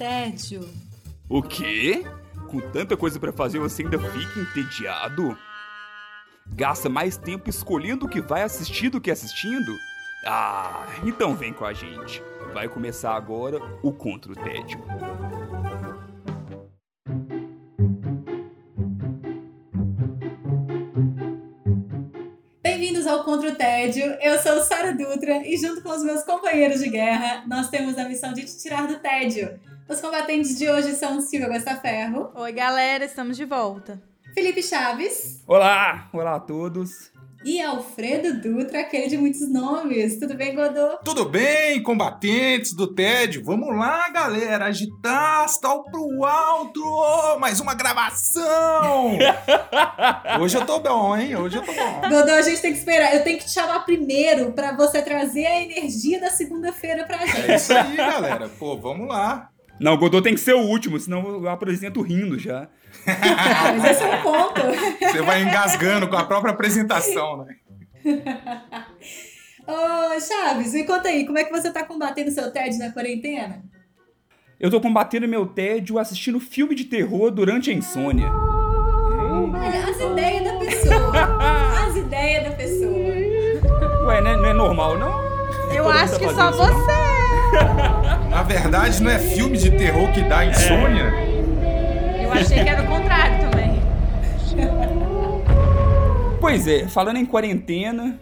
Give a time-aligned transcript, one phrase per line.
[0.00, 0.66] tédio.
[1.28, 2.06] O quê?
[2.48, 5.36] Com tanta coisa pra fazer você ainda fica entediado?
[6.46, 9.76] Gasta mais tempo escolhendo o que vai assistir do que assistindo?
[10.26, 12.22] Ah, então vem com a gente.
[12.54, 14.82] Vai começar agora o Contra o Tédio.
[22.62, 24.06] Bem-vindos ao Contra o Tédio.
[24.22, 28.08] Eu sou Sara Dutra e junto com os meus companheiros de guerra, nós temos a
[28.08, 29.60] missão de te tirar do tédio.
[29.90, 34.00] Os combatentes de hoje são Silvia Gostaferro, Oi, galera, estamos de volta.
[34.32, 36.08] Felipe Chaves Olá!
[36.12, 37.10] Olá a todos!
[37.44, 40.18] e Alfredo Dutra, aquele de muitos nomes.
[40.18, 40.98] Tudo bem, Godô?
[41.04, 43.42] Tudo bem, combatentes do tédio?
[43.42, 49.18] Vamos lá, galera, agitar, tal pro alto, mais uma gravação!
[50.40, 51.34] Hoje eu tô bom, hein?
[51.34, 52.00] Hoje eu tô bom.
[52.08, 53.14] Godô, a gente tem que esperar.
[53.14, 57.50] Eu tenho que te chamar primeiro pra você trazer a energia da segunda-feira pra gente.
[57.50, 58.48] É isso aí, galera.
[58.58, 59.49] Pô, vamos lá.
[59.80, 62.68] Não, o Godot tem que ser o último, senão eu apresento rindo já.
[63.06, 64.60] Ah, mas esse é um ponto.
[65.00, 67.54] Você vai engasgando com a própria apresentação, né?
[69.66, 73.62] Ô, Chaves, me conta aí, como é que você tá combatendo seu tédio na quarentena?
[74.58, 78.30] Eu tô combatendo meu tédio assistindo filme de terror durante a insônia.
[78.30, 81.86] Olha, as ideias da pessoa.
[81.86, 82.90] As ideias da pessoa.
[84.06, 85.22] Ué, não é, não é normal, não?
[85.72, 87.19] Eu Todo acho tá que só isso, não?
[88.30, 91.12] Na verdade, não é filme de terror que dá insônia?
[92.22, 93.80] Eu achei que era o contrário também.
[96.40, 98.18] Pois é, falando em quarentena,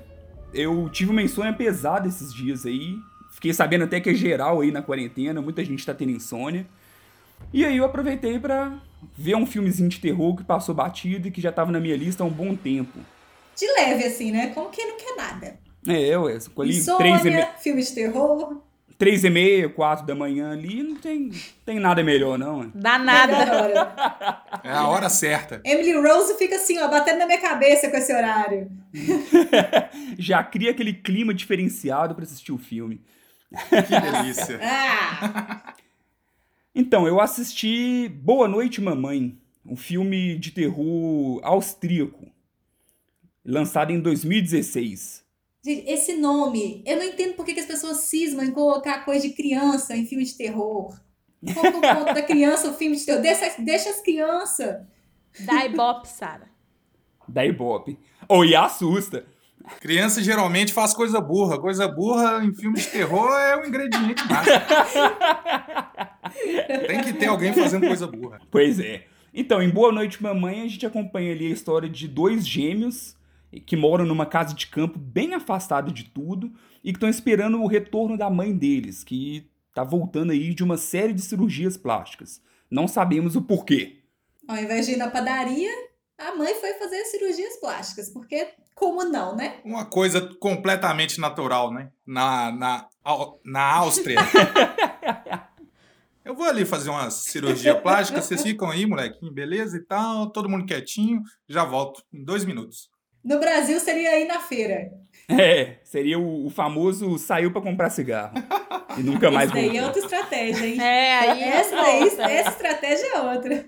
[0.53, 2.97] eu tive uma insônia pesada esses dias aí.
[3.31, 6.67] Fiquei sabendo até que é geral aí na quarentena, muita gente tá tendo insônia.
[7.53, 8.77] E aí eu aproveitei pra
[9.17, 12.25] ver um filmezinho de terror que passou batido e que já tava na minha lista
[12.25, 12.99] há um bom tempo.
[13.57, 14.49] De leve, assim, né?
[14.49, 15.59] Como quem não quer nada.
[15.87, 16.71] É, ué, ali três e, me...
[16.71, 18.63] Insônia, filme de terror.
[18.99, 21.31] Três e meia, quatro da manhã ali, não tem,
[21.65, 22.69] tem nada melhor não, ué.
[22.75, 23.35] Dá nada.
[24.65, 25.63] É a hora certa.
[25.65, 28.69] Emily Rose fica assim, ó, batendo na minha cabeça com esse horário.
[30.19, 33.01] Já cria aquele clima diferenciado pra assistir o filme.
[33.69, 34.59] Que delícia.
[34.71, 35.75] Ah!
[36.75, 39.37] Então, eu assisti Boa Noite Mamãe,
[39.67, 42.31] um filme de terror austríaco,
[43.45, 45.25] lançado em 2016.
[45.65, 49.29] Gente, esse nome, eu não entendo por que, que as pessoas cismam em colocar coisa
[49.29, 50.99] de criança em filme de terror.
[51.53, 53.23] Qual é o ponto da criança o filme de terror?
[53.23, 54.77] Deixa, deixa as crianças.
[55.41, 56.49] Dá ibope, Sara.
[57.29, 57.99] Da Ibope.
[58.27, 59.27] Ou e assusta.
[59.81, 61.61] Criança geralmente faz coisa burra.
[61.61, 64.57] Coisa burra em filme de terror é o ingrediente máximo.
[66.87, 68.41] Tem que ter alguém fazendo coisa burra.
[68.51, 69.05] Pois é.
[69.35, 73.15] Então, em Boa Noite Mamãe, a gente acompanha ali a história de dois gêmeos
[73.67, 76.53] que moram numa casa de campo bem afastada de tudo
[76.85, 80.77] e que estão esperando o retorno da mãe deles, que tá voltando aí de uma
[80.77, 82.43] série de cirurgias plásticas.
[82.71, 84.03] Não sabemos o porquê.
[84.47, 85.71] Ao invés de ir na padaria,
[86.19, 88.11] a mãe foi fazer cirurgias plásticas.
[88.11, 89.61] Porque, como não, né?
[89.65, 91.91] Uma coisa completamente natural, né?
[92.07, 92.89] Na, na,
[93.45, 94.19] na Áustria.
[96.25, 100.47] Eu vou ali fazer uma cirurgia plástica, vocês ficam aí, molequinho, beleza e tal, todo
[100.47, 102.91] mundo quietinho, já volto em dois minutos.
[103.25, 104.93] No Brasil seria ir na feira.
[105.29, 108.35] É, seria o, o famoso saiu pra comprar cigarro.
[108.97, 110.81] E nunca mais Isso daí é outra estratégia, hein?
[110.81, 111.43] É, aí.
[111.43, 113.67] Essa, daí, essa estratégia é outra.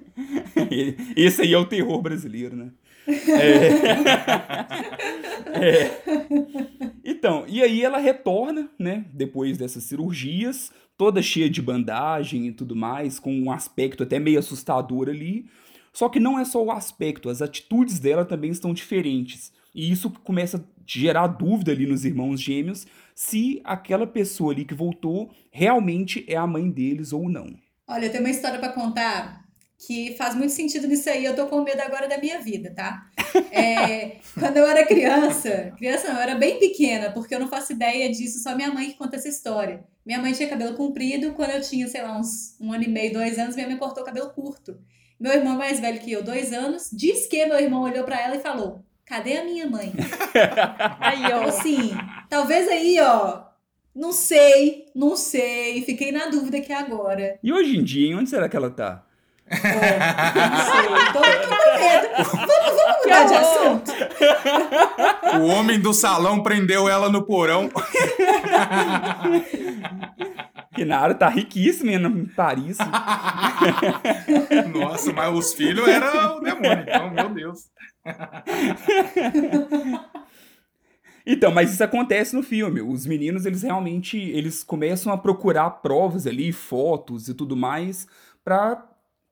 [1.17, 2.71] Esse aí é o terror brasileiro, né?
[3.07, 3.71] É.
[5.53, 5.91] É.
[7.05, 9.05] Então, e aí ela retorna, né?
[9.13, 14.39] Depois dessas cirurgias, toda cheia de bandagem e tudo mais, com um aspecto até meio
[14.39, 15.47] assustador ali.
[15.93, 19.53] Só que não é só o aspecto, as atitudes dela também estão diferentes.
[19.75, 24.75] E isso começa a gerar dúvida ali nos irmãos gêmeos se aquela pessoa ali que
[24.75, 27.55] voltou realmente é a mãe deles ou não.
[27.87, 29.45] Olha, eu tenho uma história pra contar
[29.87, 31.25] que faz muito sentido nisso aí.
[31.25, 33.07] Eu tô com medo agora da minha vida, tá?
[33.53, 37.73] É, quando eu era criança, criança não, eu era bem pequena, porque eu não faço
[37.73, 39.85] ideia disso, só minha mãe que conta essa história.
[40.05, 43.13] Minha mãe tinha cabelo comprido, quando eu tinha, sei lá, uns um ano e meio,
[43.13, 44.81] dois anos, minha mãe cortou o cabelo curto.
[45.21, 48.37] Meu irmão mais velho que eu, dois anos, diz que meu irmão olhou pra ela
[48.37, 49.93] e falou: Cadê a minha mãe?
[50.99, 51.49] Aí, Então, ó.
[51.49, 51.93] assim,
[52.29, 53.41] talvez aí, ó,
[53.95, 57.39] não sei, não sei, fiquei na dúvida aqui agora.
[57.43, 58.15] E hoje em dia, hein?
[58.17, 59.03] onde será que ela tá?
[59.53, 62.09] Ó, não sei, tô, tô com medo.
[62.17, 63.93] Vamos, vamos mudar de assunto?
[65.41, 67.69] O homem do salão prendeu ela no porão.
[70.81, 72.79] Que Nara tá riquíssima em Paris.
[74.73, 77.71] Nossa, mas os filhos eram o demônio, então, meu Deus.
[81.27, 82.81] Então, mas isso acontece no filme.
[82.81, 88.09] Os meninos, eles realmente, eles começam a procurar provas ali, fotos e tudo mais,
[88.43, 88.83] pra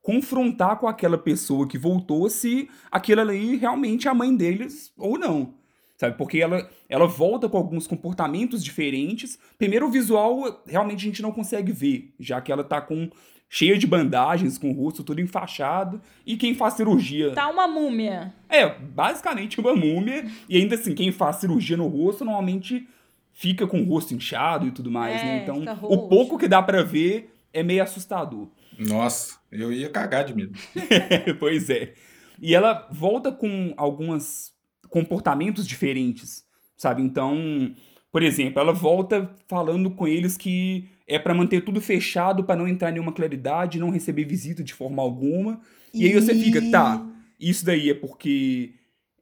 [0.02, 5.18] confrontar com aquela pessoa que voltou se aquilo ali realmente é a mãe deles ou
[5.18, 5.57] não.
[5.98, 6.16] Sabe?
[6.16, 9.36] Porque ela, ela volta com alguns comportamentos diferentes.
[9.58, 13.10] Primeiro, o visual realmente a gente não consegue ver, já que ela tá com
[13.50, 16.00] cheia de bandagens, com o rosto todo enfaixado.
[16.24, 17.32] E quem faz cirurgia.
[17.32, 18.32] Tá uma múmia.
[18.48, 20.24] É, basicamente uma múmia.
[20.48, 22.86] E ainda assim, quem faz cirurgia no rosto normalmente
[23.32, 25.42] fica com o rosto inchado e tudo mais, É, né?
[25.42, 28.48] Então, fica o pouco que dá pra ver é meio assustador.
[28.78, 30.56] Nossa, eu ia cagar de medo.
[31.40, 31.94] pois é.
[32.40, 34.56] E ela volta com alguns
[34.88, 36.44] comportamentos diferentes,
[36.76, 37.02] sabe?
[37.02, 37.74] Então,
[38.10, 42.68] por exemplo, ela volta falando com eles que é pra manter tudo fechado, pra não
[42.68, 45.60] entrar nenhuma claridade, não receber visita de forma alguma.
[45.92, 47.06] E aí você fica, tá,
[47.40, 48.74] isso daí é porque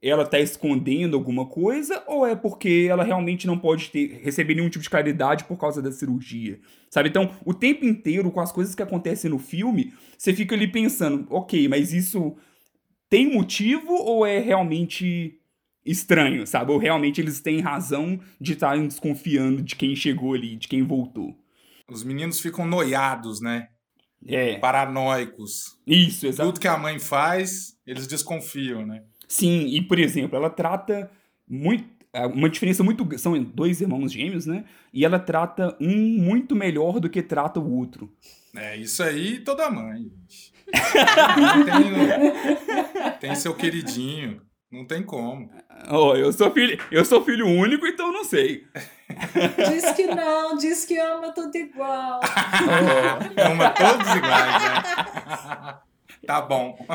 [0.02, 4.68] ela tá escondendo alguma coisa ou é porque ela realmente não pode ter, receber nenhum
[4.68, 6.60] tipo de claridade por causa da cirurgia?
[6.90, 7.08] Sabe?
[7.08, 11.26] Então, o tempo inteiro, com as coisas que acontecem no filme, você fica ali pensando,
[11.30, 12.36] ok, mas isso
[13.08, 15.38] tem motivo ou é realmente
[15.86, 16.72] estranho, sabe?
[16.72, 21.34] Ou realmente eles têm razão de estarem desconfiando de quem chegou ali, de quem voltou.
[21.88, 23.68] Os meninos ficam noiados, né?
[24.26, 25.78] É, Paranoicos.
[25.86, 26.50] isso, exato.
[26.50, 29.04] Tudo que a mãe faz, eles desconfiam, né?
[29.28, 31.10] Sim, e por exemplo, ela trata
[31.48, 31.96] muito.
[32.32, 33.06] Uma diferença muito.
[33.18, 34.64] São dois irmãos gêmeos, né?
[34.92, 38.10] E ela trata um muito melhor do que trata o outro.
[38.54, 40.10] É isso aí, toda mãe.
[41.66, 44.40] tem, tem seu queridinho.
[44.70, 45.48] Não tem como.
[45.88, 48.66] Ó, eu sou filho, eu sou filho único, então não sei.
[49.70, 52.20] Diz que não, diz que ama tudo igual.
[53.38, 55.78] Ama todos iguais, né?
[56.26, 56.76] Tá bom.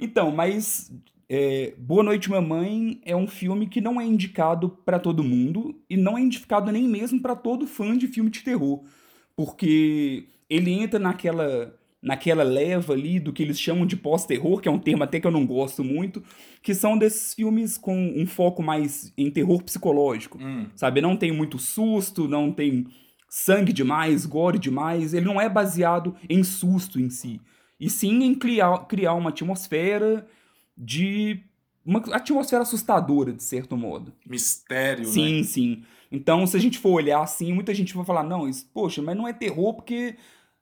[0.00, 0.92] Então, mas
[1.28, 5.96] é, Boa Noite Mamãe é um filme que não é indicado pra todo mundo e
[5.96, 8.84] não é indicado nem mesmo pra todo fã de filme de terror,
[9.34, 14.70] porque ele entra naquela naquela leva ali do que eles chamam de pós-terror, que é
[14.70, 16.22] um termo até que eu não gosto muito,
[16.62, 21.00] que são desses filmes com um foco mais em terror psicológico, Hum, sabe?
[21.00, 22.86] Não tem muito susto, não tem
[23.28, 27.40] sangue demais, gore demais, ele não é baseado em susto em si,
[27.80, 30.26] e sim em criar, criar uma atmosfera
[30.76, 31.40] de.
[31.84, 34.12] uma atmosfera assustadora, de certo modo.
[34.24, 35.10] mistério, né?
[35.10, 35.82] Sim, sim.
[36.10, 39.16] Então, se a gente for olhar assim, muita gente vai falar, não, isso, poxa, mas
[39.16, 40.16] não é terror porque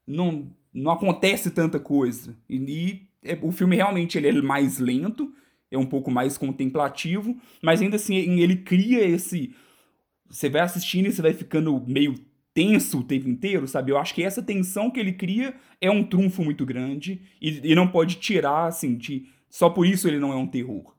[0.07, 2.37] não, não acontece tanta coisa.
[2.49, 5.33] E, e é- o filme realmente ele é mais lento,
[5.71, 9.55] é um pouco mais contemplativo, mas ainda assim ele cria esse.
[10.29, 12.15] Você vai assistindo e você vai ficando meio
[12.53, 13.93] tenso o tempo inteiro, sabe?
[13.93, 17.75] Eu acho que essa tensão que ele cria é um trunfo muito grande e, e
[17.75, 19.27] não pode tirar, assim, de.
[19.49, 20.95] Só por isso ele não é um terror.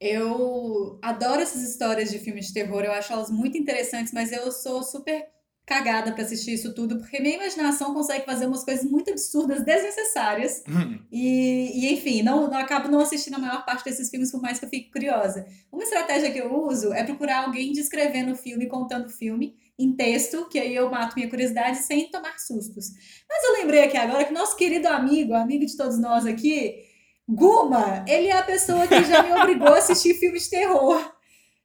[0.00, 4.50] Eu adoro essas histórias de filmes de terror, eu acho elas muito interessantes, mas eu
[4.52, 5.24] sou super
[5.68, 10.64] cagada pra assistir isso tudo, porque minha imaginação consegue fazer umas coisas muito absurdas, desnecessárias.
[10.66, 14.40] Hum, E, e, enfim, não, não acabo não assistindo a maior parte desses filmes, por
[14.40, 15.46] mais que eu fique curiosa.
[15.72, 19.92] Uma estratégia que eu uso é procurar alguém descrevendo o filme, contando o filme em
[19.92, 22.90] texto, que aí eu mato minha curiosidade sem tomar sustos.
[23.28, 26.84] Mas eu lembrei aqui agora que nosso querido amigo, amigo de todos nós aqui,
[27.28, 31.17] Guma, ele é a pessoa que já me obrigou a assistir filmes de terror.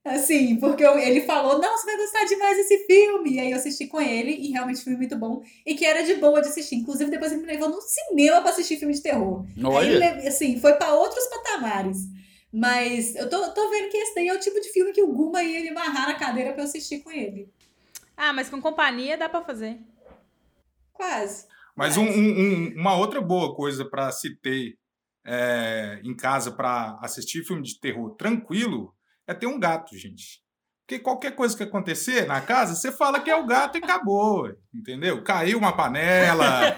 [0.05, 3.35] Assim, porque eu- ele falou, não, você vai gostar demais desse filme.
[3.35, 5.41] E aí eu assisti com ele, e realmente foi muito bom.
[5.65, 6.75] E que era de boa de assistir.
[6.75, 9.45] Inclusive, depois ele me levou no cinema pra assistir filme de terror.
[9.79, 11.99] Aí, ele, assim, foi pra outros patamares.
[12.51, 15.11] Mas eu tô, tô vendo que esse daí é o tipo de filme que o
[15.11, 17.49] Guma ia me amarrar na cadeira pra eu assistir com ele.
[18.15, 19.79] Ah, mas com companhia dá pra fazer.
[20.91, 21.45] Quase.
[21.75, 24.77] Mas um- um- um- uma outra boa coisa para se ter
[25.25, 28.93] é, em casa para assistir filme de terror tranquilo
[29.27, 30.43] é ter um gato, gente.
[30.85, 34.51] Porque qualquer coisa que acontecer na casa, você fala que é o gato e acabou.
[34.73, 35.23] Entendeu?
[35.23, 36.75] Caiu uma panela,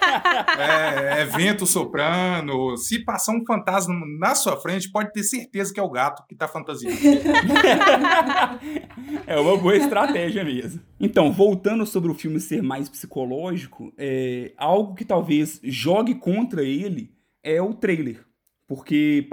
[0.56, 2.76] é, é vento soprando.
[2.76, 6.36] Se passar um fantasma na sua frente, pode ter certeza que é o gato que
[6.36, 6.96] tá fantasiando.
[9.26, 10.80] é uma boa estratégia mesmo.
[11.00, 17.12] Então, voltando sobre o filme ser mais psicológico, é, algo que talvez jogue contra ele
[17.42, 18.25] é o trailer.
[18.66, 19.28] Porque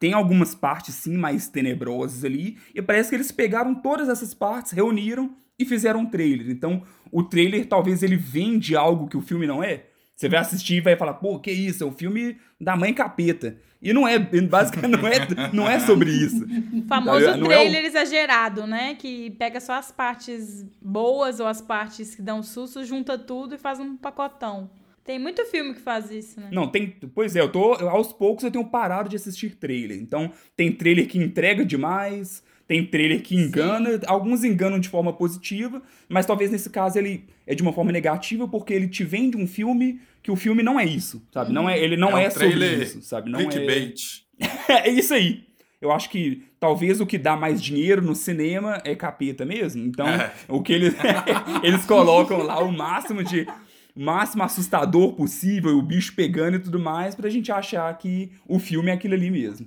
[0.00, 4.72] tem algumas partes, sim, mais tenebrosas ali, e parece que eles pegaram todas essas partes,
[4.72, 6.48] reuniram e fizeram um trailer.
[6.50, 9.84] Então, o trailer talvez ele vende algo que o filme não é.
[10.16, 13.56] Você vai assistir e vai falar, pô, que isso, é um filme da mãe capeta.
[13.80, 16.44] E não é, basicamente, não é, não é sobre isso.
[16.72, 18.94] O famoso Não é o- trailer exagerado, né?
[18.96, 23.58] Que pega só as partes boas ou as partes que dão susto, junta tudo e
[23.58, 24.68] faz um pacotão.
[25.08, 26.50] Tem muito filme que faz isso, né?
[26.52, 26.94] Não, tem.
[27.14, 27.72] Pois é, eu tô.
[27.72, 29.98] Aos poucos eu tenho parado de assistir trailer.
[29.98, 35.80] Então, tem trailer que entrega demais, Tem trailer que engana, alguns enganam de forma positiva,
[36.10, 39.46] mas talvez nesse caso ele é de uma forma negativa porque ele te vende um
[39.46, 41.54] filme que o filme não é isso, sabe?
[41.54, 43.30] Não é, ele não É é, um sobre isso, sabe?
[43.30, 44.24] Não é, Clickbait.
[44.68, 45.48] é isso aí.
[45.80, 49.82] Eu acho que talvez o que dá mais dinheiro no cinema é capeta mesmo.
[49.86, 50.30] Então, É.
[50.48, 50.94] o que eles
[51.64, 53.46] eles colocam lá o máximo de
[53.98, 58.90] máximo assustador possível, o bicho pegando e tudo mais, pra gente achar que o filme
[58.90, 59.66] é aquilo ali mesmo.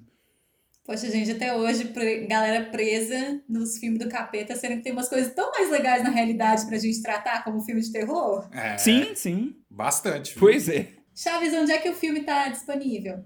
[0.84, 5.08] Poxa, gente, até hoje, pre- galera presa nos filmes do capeta, sendo que tem umas
[5.08, 8.48] coisas tão mais legais na realidade pra gente tratar como filme de terror.
[8.52, 9.56] É, Sim, sim.
[9.70, 10.32] Bastante.
[10.32, 10.40] viu?
[10.40, 10.88] Pois é.
[11.16, 13.24] Chaves, onde é que o filme tá disponível?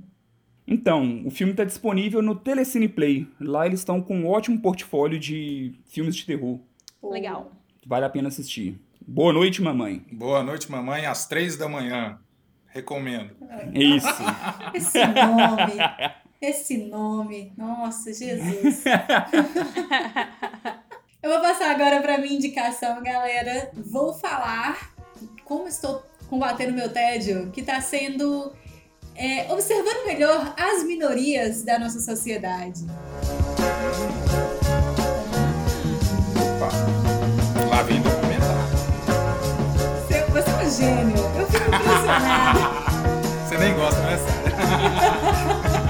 [0.67, 3.27] Então, o filme está disponível no Telecine Play.
[3.39, 6.59] Lá eles estão com um ótimo portfólio de filmes de terror.
[7.03, 7.51] Legal.
[7.85, 8.79] Vale a pena assistir.
[9.07, 10.03] Boa noite, mamãe.
[10.11, 12.17] Boa noite, mamãe, às três da manhã.
[12.65, 13.35] Recomendo.
[13.71, 14.07] Isso.
[14.73, 15.73] Esse nome.
[16.41, 17.53] Esse nome.
[17.55, 18.83] Nossa, Jesus.
[21.21, 23.69] Eu vou passar agora para minha indicação, galera.
[23.75, 24.91] Vou falar
[25.43, 28.51] como estou combatendo meu tédio, que está sendo
[29.15, 32.81] é, observando melhor as minorias da nossa sociedade.
[36.57, 37.04] Opa.
[40.77, 41.15] Gênio.
[41.37, 42.59] Eu fico impressionada.
[43.47, 45.75] Você nem gosta, né, Sara?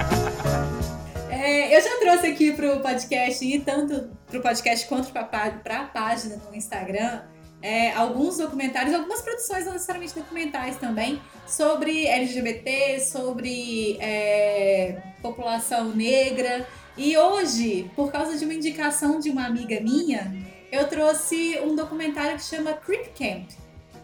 [1.30, 5.84] É, eu já trouxe aqui pro podcast, e tanto pro podcast quanto pra, pá- pra
[5.84, 7.22] página no Instagram,
[7.62, 16.68] é, alguns documentários, algumas produções, não necessariamente documentais também, sobre LGBT, sobre é, população negra.
[16.98, 20.34] E hoje, por causa de uma indicação de uma amiga minha,
[20.72, 23.50] eu trouxe um documentário que chama Creep Camp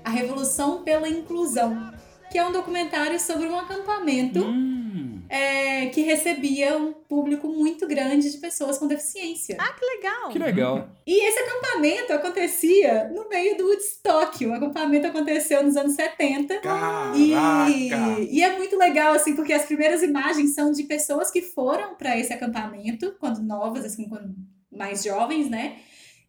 [0.04, 1.92] A Revolução pela Inclusão,
[2.32, 4.44] que é um documentário sobre um acampamento
[4.92, 9.56] Hum, é, que recebia um público muito grande de pessoas com deficiência.
[9.58, 10.30] Ah, que legal.
[10.30, 10.90] que legal.
[11.08, 14.46] E esse acampamento acontecia no meio do Woodstock.
[14.46, 16.60] O acampamento aconteceu nos anos 70.
[16.60, 17.18] Caraca!
[17.18, 17.32] E,
[18.30, 22.18] e é muito legal, assim, porque as primeiras imagens são de pessoas que foram para
[22.18, 24.36] esse acampamento, quando novas, assim, quando
[24.70, 25.78] mais jovens, né?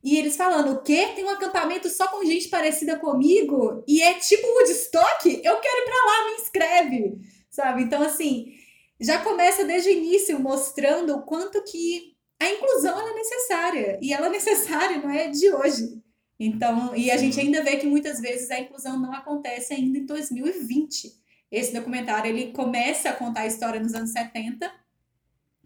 [0.02, 1.08] E eles falando, o quê?
[1.14, 3.84] Tem um acampamento só com gente parecida comigo?
[3.86, 5.28] E é tipo Woodstock?
[5.44, 7.20] Eu quero ir pra lá, me inscreve!
[7.50, 7.82] Sabe?
[7.82, 8.52] Então, assim,
[9.00, 13.98] já começa desde o início mostrando o quanto que a inclusão ela é necessária.
[14.02, 16.02] E ela é necessária, não é de hoje.
[16.40, 20.06] Então, e a gente ainda vê que muitas vezes a inclusão não acontece ainda em
[20.06, 21.12] 2020.
[21.50, 24.68] Esse documentário ele começa a contar a história nos anos 70,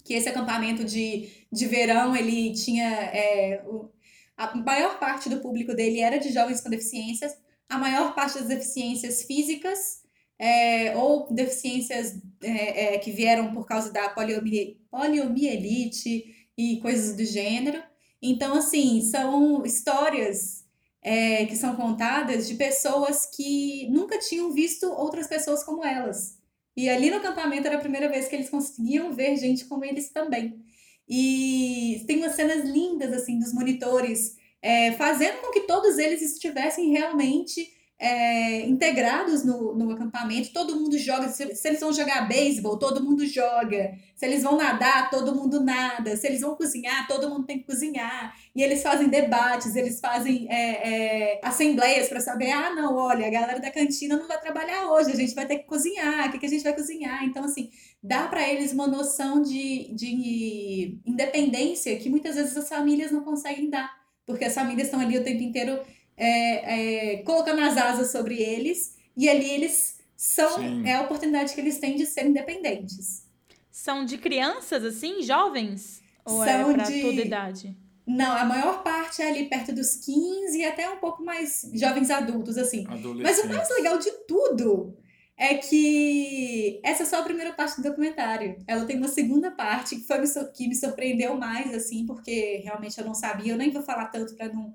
[0.04, 3.88] que esse acampamento de, de verão ele tinha é, o-
[4.36, 7.32] a maior parte do público dele era de jovens com deficiências,
[7.68, 10.02] a maior parte das deficiências físicas
[10.38, 17.24] é, ou deficiências é, é, que vieram por causa da poliomie- poliomielite e coisas do
[17.24, 17.82] gênero.
[18.20, 20.64] Então, assim, são histórias
[21.02, 26.36] é, que são contadas de pessoas que nunca tinham visto outras pessoas como elas.
[26.76, 30.10] E ali no acampamento era a primeira vez que eles conseguiam ver gente como eles
[30.10, 30.62] também.
[31.08, 36.90] E tem umas cenas lindas, assim, dos monitores é, fazendo com que todos eles estivessem
[36.90, 40.52] realmente é, integrados no, no acampamento.
[40.52, 41.28] Todo mundo joga.
[41.28, 43.94] Se, se eles vão jogar beisebol, todo mundo joga.
[44.14, 46.16] Se eles vão nadar, todo mundo nada.
[46.16, 48.34] Se eles vão cozinhar, todo mundo tem que cozinhar.
[48.54, 53.30] E eles fazem debates, eles fazem é, é, assembleias para saber: ah, não, olha, a
[53.30, 56.28] galera da cantina não vai trabalhar hoje, a gente vai ter que cozinhar.
[56.28, 57.24] O que, que a gente vai cozinhar?
[57.24, 57.70] Então, assim,
[58.02, 63.70] dá para eles uma noção de, de independência que muitas vezes as famílias não conseguem
[63.70, 63.90] dar.
[64.26, 65.80] Porque as famílias estão ali o tempo inteiro
[66.16, 70.56] é, é, colocando as asas sobre eles, e ali eles são.
[70.58, 70.87] Sim.
[70.87, 73.26] É a oportunidade que eles têm de ser independentes.
[73.70, 76.02] São de crianças, assim, jovens?
[76.25, 77.76] Ou São é pra de- toda idade?
[78.06, 82.08] Não, a maior parte é ali perto dos 15 e até um pouco mais jovens
[82.11, 82.85] adultos, assim.
[83.23, 84.96] Mas o mais legal de tudo
[85.37, 88.56] é que essa é só a primeira parte do documentário.
[88.66, 90.18] Ela tem uma segunda parte que foi
[90.54, 93.52] que me surpreendeu mais, assim, porque realmente eu não sabia.
[93.52, 94.73] Eu nem vou falar tanto para não.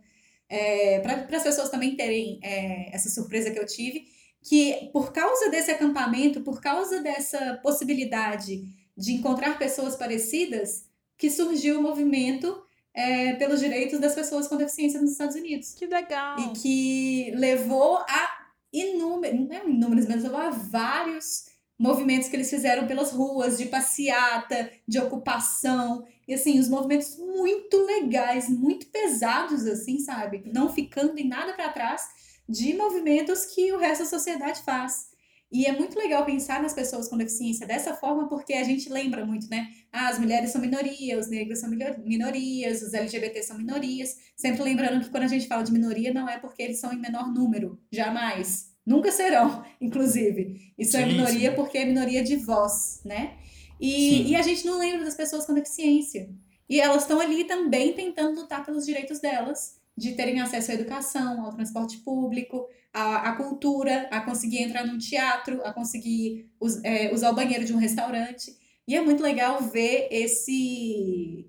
[1.01, 4.05] Para as pessoas também terem é, essa surpresa que eu tive.
[4.43, 8.63] Que por causa desse acampamento, por causa dessa possibilidade
[8.97, 10.85] de encontrar pessoas parecidas,
[11.17, 12.61] que surgiu o movimento
[12.93, 16.39] é, pelos direitos das pessoas com deficiência nos Estados Unidos Que legal.
[16.39, 18.41] e que levou a
[18.73, 21.45] inúmeros, não é inúmeros, mas levou a vários
[21.77, 27.75] movimentos que eles fizeram pelas ruas, de passeata, de ocupação, e assim, os movimentos muito
[27.85, 30.41] legais, muito pesados, assim, sabe?
[30.45, 32.03] Não ficando em nada para trás
[32.47, 35.09] de movimentos que o resto da sociedade faz.
[35.51, 39.25] E é muito legal pensar nas pessoas com deficiência dessa forma, porque a gente lembra
[39.25, 39.71] muito, né?
[39.91, 44.15] Ah, as mulheres são minoria, os negros são minorias, os LGBT são minorias.
[44.37, 47.01] Sempre lembrando que quando a gente fala de minoria, não é porque eles são em
[47.01, 48.71] menor número, jamais.
[48.85, 50.73] Nunca serão, inclusive.
[50.79, 51.55] Isso é sim, é minoria sim.
[51.57, 53.35] porque é minoria de voz, né?
[53.81, 56.29] E, e a gente não lembra das pessoas com deficiência.
[56.69, 61.43] E elas estão ali também tentando lutar pelos direitos delas, de terem acesso à educação,
[61.43, 67.11] ao transporte público, à, à cultura, a conseguir entrar num teatro, a conseguir us, é,
[67.11, 68.55] usar o banheiro de um restaurante.
[68.87, 71.47] E é muito legal ver esse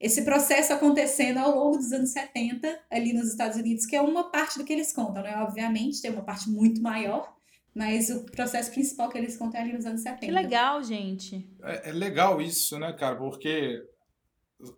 [0.00, 4.30] esse processo acontecendo ao longo dos anos 70 ali nos Estados Unidos, que é uma
[4.30, 5.36] parte do que eles contam, né?
[5.38, 7.36] Obviamente, tem uma parte muito maior,
[7.78, 10.26] mas o processo principal que eles contam é ali nos anos 70.
[10.26, 11.48] Que legal, gente.
[11.62, 13.14] É, é legal isso, né, cara?
[13.14, 13.80] Porque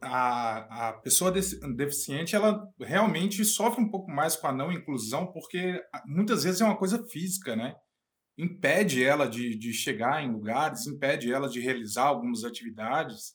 [0.02, 5.83] a, a pessoa deficiente, ela realmente sofre um pouco mais com a não inclusão, porque
[6.04, 7.75] muitas vezes é uma coisa física, né?
[8.37, 13.35] Impede ela de, de chegar em lugares, impede ela de realizar algumas atividades.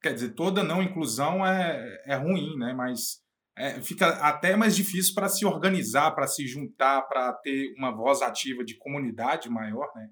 [0.00, 2.72] Quer dizer, toda não inclusão é, é ruim, né?
[2.72, 3.22] Mas
[3.56, 8.20] é, fica até mais difícil para se organizar, para se juntar, para ter uma voz
[8.20, 10.08] ativa de comunidade maior, né?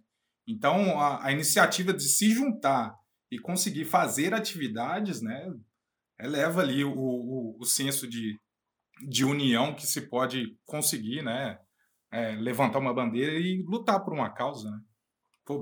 [0.46, 2.94] Então, a, a iniciativa de se juntar
[3.30, 5.48] e conseguir fazer atividades, né,
[6.18, 8.38] eleva ali o, o, o senso de,
[9.08, 11.58] de união que se pode conseguir, né,
[12.12, 14.78] é, levantar uma bandeira e lutar por uma causa, né.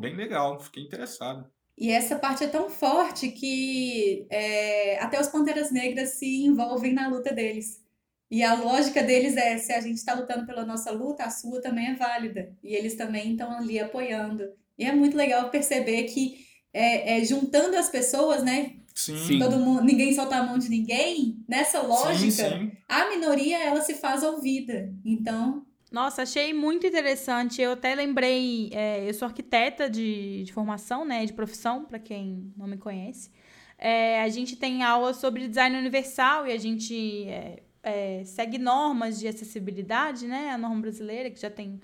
[0.00, 1.50] Bem legal, fiquei interessado.
[1.80, 7.08] E essa parte é tão forte que é, até os Panteras Negras se envolvem na
[7.08, 7.82] luta deles.
[8.30, 11.62] E a lógica deles é: se a gente está lutando pela nossa luta, a sua
[11.62, 12.52] também é válida.
[12.62, 14.44] E eles também estão ali apoiando.
[14.78, 18.74] E é muito legal perceber que é, é, juntando as pessoas, né?
[18.94, 19.38] Sim.
[19.38, 21.42] Todo mundo, ninguém solta a mão de ninguém.
[21.48, 22.72] Nessa lógica, sim, sim.
[22.86, 24.92] a minoria ela se faz ouvida.
[25.02, 27.60] Então, nossa, achei muito interessante.
[27.60, 32.52] Eu até lembrei, é, eu sou arquiteta de, de formação, né, de profissão, para quem
[32.56, 33.30] não me conhece.
[33.76, 39.18] É, a gente tem aula sobre design universal e a gente é, é, segue normas
[39.18, 41.80] de acessibilidade, né, a norma brasileira que já tem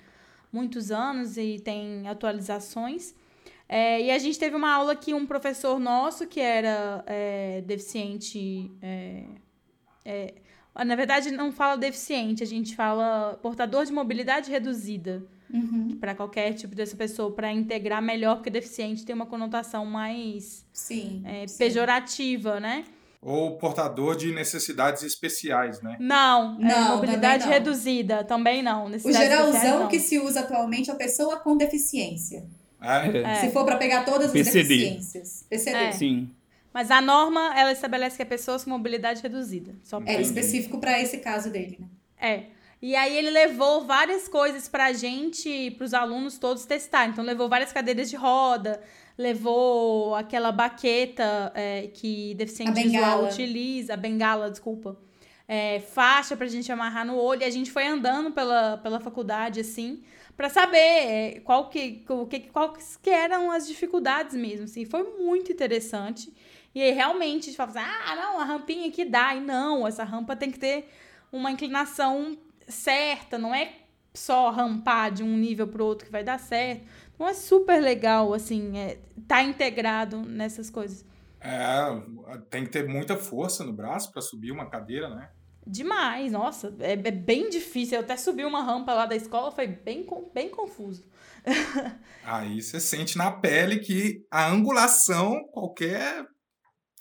[0.53, 3.13] muitos anos e tem atualizações.
[3.69, 8.71] É, e a gente teve uma aula que um professor nosso, que era é, deficiente.
[10.79, 15.25] É na verdade, não fala deficiente, a gente fala portador de mobilidade reduzida.
[15.53, 15.97] Uhum.
[16.01, 21.23] Para qualquer tipo dessa pessoa, para integrar melhor, porque deficiente tem uma conotação mais sim,
[21.25, 21.57] é, sim.
[21.57, 22.85] pejorativa, né?
[23.23, 25.97] Ou portador de necessidades especiais, né?
[25.99, 27.65] Não, é não é, mobilidade também não.
[27.65, 28.87] reduzida, também não.
[28.87, 29.89] O geralzão não.
[29.89, 32.45] que se usa atualmente é a pessoa com deficiência.
[32.81, 33.19] É.
[33.19, 33.35] é.
[33.37, 34.69] Se for para pegar todas as PCD.
[34.69, 35.47] deficiências.
[35.49, 35.77] PCD.
[35.77, 35.93] É.
[35.93, 36.31] Sim.
[36.77, 39.75] Mas a norma, ela estabelece que é pessoas com mobilidade reduzida.
[39.83, 41.87] Só é específico para esse caso dele, né?
[42.21, 42.43] É.
[42.83, 47.09] E aí ele levou várias coisas pra gente, pros alunos todos testar.
[47.09, 48.79] Então levou várias cadeiras de roda,
[49.17, 54.99] levou aquela baqueta é, que deficiente visual utiliza, a bengala, desculpa.
[55.49, 57.41] É, faixa pra gente amarrar no olho.
[57.41, 60.03] E a gente foi andando pela, pela faculdade, assim,
[60.37, 64.65] para saber é, qual que, o que, quais que eram as dificuldades mesmo.
[64.65, 64.85] Assim.
[64.85, 66.31] Foi muito interessante.
[66.77, 69.35] E aí, realmente, a gente fala assim, ah, não, a rampinha aqui dá.
[69.35, 70.87] E não, essa rampa tem que ter
[71.33, 72.37] uma inclinação
[72.69, 73.73] certa, não é
[74.13, 76.87] só rampar de um nível para outro que vai dar certo.
[77.15, 81.03] Então é super legal, assim, é, tá integrado nessas coisas.
[81.41, 81.67] É,
[82.51, 85.31] tem que ter muita força no braço para subir uma cadeira, né?
[85.67, 87.97] Demais, nossa, é, é, bem difícil.
[87.97, 91.09] Eu até subi uma rampa lá da escola, foi bem, bem confuso.
[92.23, 96.27] Aí você sente na pele que a angulação, qualquer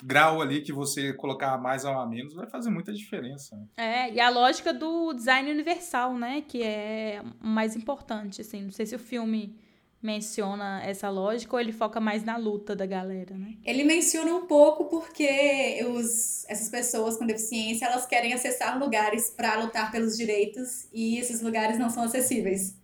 [0.03, 3.55] grau ali que você colocar mais ou a menos vai fazer muita diferença.
[3.55, 3.67] Né?
[3.77, 8.85] É, e a lógica do design universal, né, que é mais importante, assim, não sei
[8.85, 9.55] se o filme
[10.01, 13.55] menciona essa lógica ou ele foca mais na luta da galera, né?
[13.65, 19.55] Ele menciona um pouco porque os, essas pessoas com deficiência, elas querem acessar lugares para
[19.55, 22.77] lutar pelos direitos e esses lugares não são acessíveis.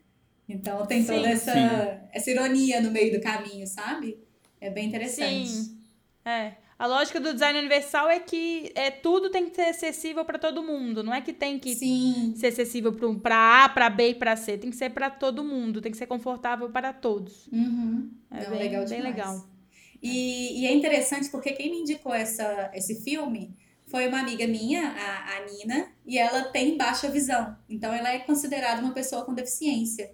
[0.50, 2.08] Então tem toda sim, essa, sim.
[2.12, 4.17] essa ironia no meio do caminho, sabe?
[4.60, 5.47] É bem interessante.
[5.47, 5.78] Sim.
[6.26, 6.54] É.
[6.82, 10.63] A lógica do design universal é que é, tudo tem que ser acessível para todo
[10.63, 11.04] mundo.
[11.04, 12.34] Não é que tem que Sim.
[12.36, 14.58] ser acessível para A, para B e para C.
[14.58, 15.80] Tem que ser para todo mundo.
[15.80, 17.46] Tem que ser confortável para todos.
[17.54, 18.10] Uhum.
[18.32, 18.86] É Não, bem legal.
[18.88, 19.48] Bem legal.
[20.02, 24.82] E, e, é interessante porque quem me indicou essa, esse filme foi uma amiga minha,
[24.82, 27.56] a, a Nina, e ela tem baixa visão.
[27.70, 30.12] Então ela é considerada uma pessoa com deficiência.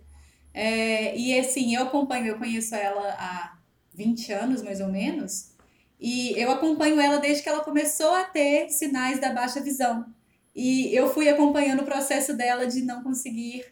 [0.54, 3.58] É, e assim, eu acompanho, eu conheço ela há
[3.96, 5.56] 20 anos mais ou menos.
[6.00, 10.06] E eu acompanho ela desde que ela começou a ter sinais da baixa visão.
[10.56, 13.66] E eu fui acompanhando o processo dela de não conseguir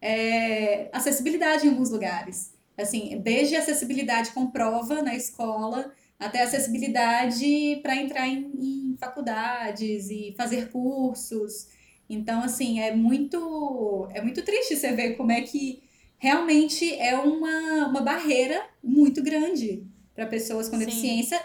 [0.00, 2.52] é, acessibilidade em alguns lugares.
[2.76, 10.34] Assim, desde acessibilidade com prova na escola até acessibilidade para entrar em, em, faculdades e
[10.36, 11.68] fazer cursos.
[12.08, 15.82] Então, assim, é muito, é muito triste você ver como é que
[16.18, 20.84] realmente é uma, uma barreira muito grande para pessoas com Sim.
[20.84, 21.40] deficiência,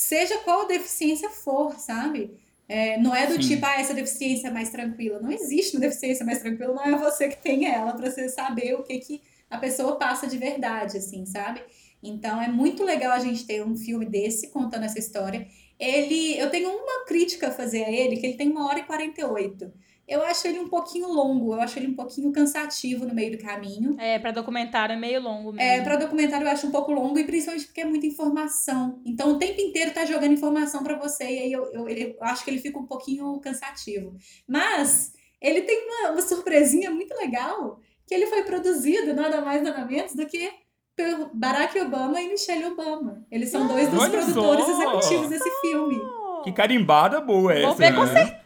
[0.00, 2.40] seja qual deficiência for, sabe?
[2.66, 3.50] É, não é do Sim.
[3.50, 5.20] tipo, ah, essa deficiência é mais tranquila.
[5.20, 8.72] Não existe uma deficiência mais tranquila, não é você que tem ela para você saber
[8.74, 11.60] o que, que a pessoa passa de verdade, assim, sabe?
[12.02, 15.46] Então é muito legal a gente ter um filme desse contando essa história.
[15.78, 18.84] Ele, eu tenho uma crítica a fazer a ele, que ele tem uma hora e
[18.84, 19.70] 48.
[20.10, 23.38] Eu acho ele um pouquinho longo, eu acho ele um pouquinho cansativo no meio do
[23.38, 23.94] caminho.
[23.96, 25.60] É, para documentário é meio longo mesmo.
[25.60, 29.00] É, para documentário eu acho um pouco longo e principalmente porque é muita informação.
[29.06, 32.42] Então o tempo inteiro tá jogando informação para você e aí eu, eu, eu acho
[32.42, 34.16] que ele fica um pouquinho cansativo.
[34.48, 39.84] Mas ele tem uma, uma surpresinha muito legal, que ele foi produzido nada mais nada
[39.84, 40.50] menos do que
[40.96, 43.24] por Barack Obama e Michelle Obama.
[43.30, 44.72] Eles são dois dos produtores só.
[44.72, 46.00] executivos desse filme.
[46.42, 47.68] Que carimbada boa essa.
[47.68, 47.96] Vou ver né?
[47.96, 48.39] com certeza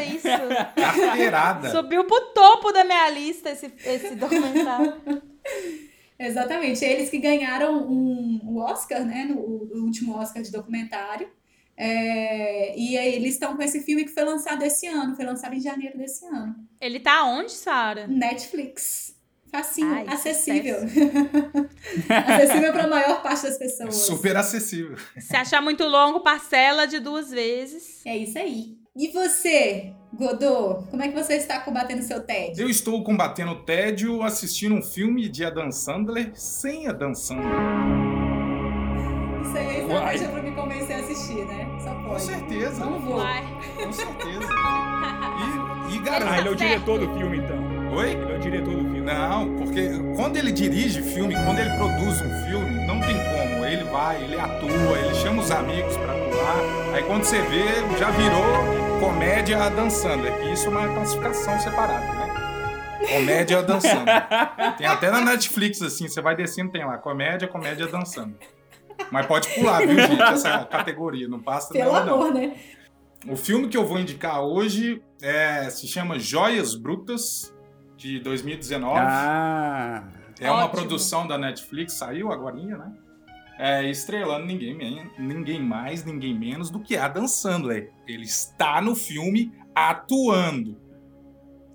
[0.04, 0.28] isso.
[0.74, 1.70] Carteirada.
[1.70, 4.94] Subiu pro topo da minha lista esse, esse documentário.
[6.18, 6.84] Exatamente.
[6.84, 9.24] Eles que ganharam um, um Oscar, né?
[9.24, 11.28] No, o último Oscar de documentário.
[11.76, 15.54] É, e aí eles estão com esse filme que foi lançado esse ano, foi lançado
[15.54, 16.56] em janeiro desse ano.
[16.80, 18.06] Ele tá onde, Sara?
[18.06, 19.14] Netflix.
[19.50, 20.76] Facinho, Ai, acessível.
[22.26, 23.94] acessível para a maior parte das pessoas.
[23.94, 24.96] Super acessível.
[25.18, 28.04] Se achar muito longo, parcela de duas vezes.
[28.04, 28.75] É isso aí.
[28.98, 32.62] E você, Godô, como é que você está combatendo seu tédio?
[32.62, 37.44] Eu estou combatendo o tédio assistindo um filme de Adam Sandler sem Adam Sandler.
[39.42, 41.68] Isso aí é estratégia para me convencer a assistir, né?
[41.78, 42.08] Só pode.
[42.08, 42.84] Com certeza.
[42.86, 43.20] Não vou.
[43.84, 44.48] Com certeza.
[45.90, 46.32] E, e garanto.
[46.32, 47.96] Ah, ele é o diretor do filme, então.
[47.98, 48.10] Oi?
[48.12, 49.00] Ele é o diretor do filme.
[49.02, 53.62] Não, porque quando ele dirige filme, quando ele produz um filme, não tem como.
[53.62, 56.94] Ele vai, ele atua, ele chama os amigos para atuar.
[56.94, 60.26] Aí quando você vê, já virou comédia dançando.
[60.26, 63.06] É que isso é uma classificação separada, né?
[63.08, 64.06] Comédia dançando.
[64.78, 68.36] Tem até na Netflix, assim, você vai descendo, tem lá, comédia, comédia dançando.
[69.10, 70.22] Mas pode pular, viu, gente?
[70.22, 72.40] Essa categoria, não passa Pelo nada, amor, não.
[72.40, 72.56] né?
[73.28, 77.54] O filme que eu vou indicar hoje é, se chama Joias Brutas,
[77.96, 78.98] de 2019.
[78.98, 80.04] Ah,
[80.40, 82.92] é uma produção da Netflix, saiu agora, né?
[83.58, 87.90] É, estrelando ninguém, ninguém mais, ninguém menos do que Adam Sandler.
[88.06, 90.78] Ele está no filme atuando.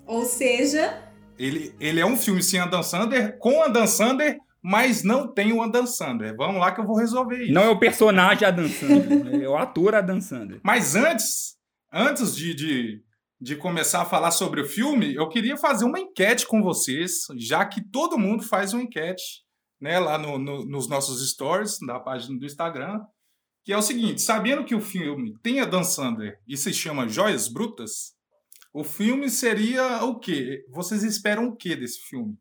[0.05, 1.09] Ou seja...
[1.39, 5.61] Ele, ele é um filme sem Adam Sandler, com Adam Sandler, mas não tem o
[5.63, 6.35] Adam Sandler.
[6.35, 7.53] Vamos lá que eu vou resolver isso.
[7.53, 10.59] Não é o personagem Adam Sandler, é o ator Adam Sandler.
[10.63, 11.55] Mas antes,
[11.91, 13.03] antes de, de
[13.41, 17.65] de começar a falar sobre o filme, eu queria fazer uma enquete com vocês, já
[17.65, 19.41] que todo mundo faz uma enquete
[19.81, 23.01] né, lá no, no, nos nossos stories da página do Instagram,
[23.63, 27.09] que é o seguinte: sabendo que o filme tem a Dan Sander e se chama
[27.09, 28.13] Joias Brutas,
[28.73, 30.63] o filme seria o quê?
[30.69, 32.37] Vocês esperam o quê desse filme?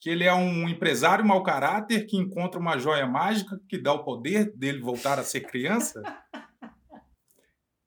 [0.00, 4.04] Que ele é um empresário mau caráter que encontra uma joia mágica que dá o
[4.04, 6.02] poder dele voltar a ser criança?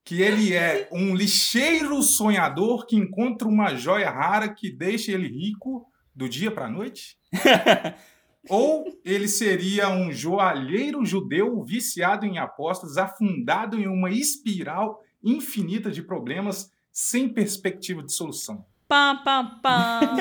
[0.08, 5.86] que ele é um lixeiro sonhador que encontra uma joia rara que deixa ele rico
[6.14, 7.18] do dia para a noite?
[8.48, 16.02] Ou ele seria um joalheiro judeu viciado em apostas, afundado em uma espiral infinita de
[16.02, 18.64] problemas sem perspectiva de solução?
[18.88, 20.16] Pam, pam, pam.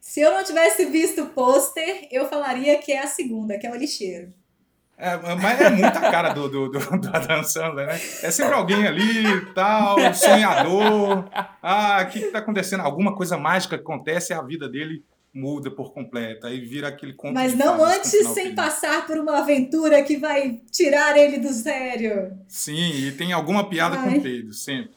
[0.00, 3.70] Se eu não tivesse visto o pôster, eu falaria que é a segunda, que é
[3.70, 4.32] o lixeiro.
[4.96, 7.94] É, mas é muita cara do, do, do, do Adam Sandler, né?
[8.22, 11.26] É sempre alguém ali, tal, sonhador.
[11.62, 12.80] Ah, o que está acontecendo?
[12.80, 16.46] Alguma coisa mágica acontece e a vida dele muda por completo.
[16.46, 21.16] Aí vira aquele conto Mas não antes sem passar por uma aventura que vai tirar
[21.16, 22.36] ele do sério.
[22.48, 24.04] Sim, e tem alguma piada Ai.
[24.04, 24.92] com o Pedro, sempre.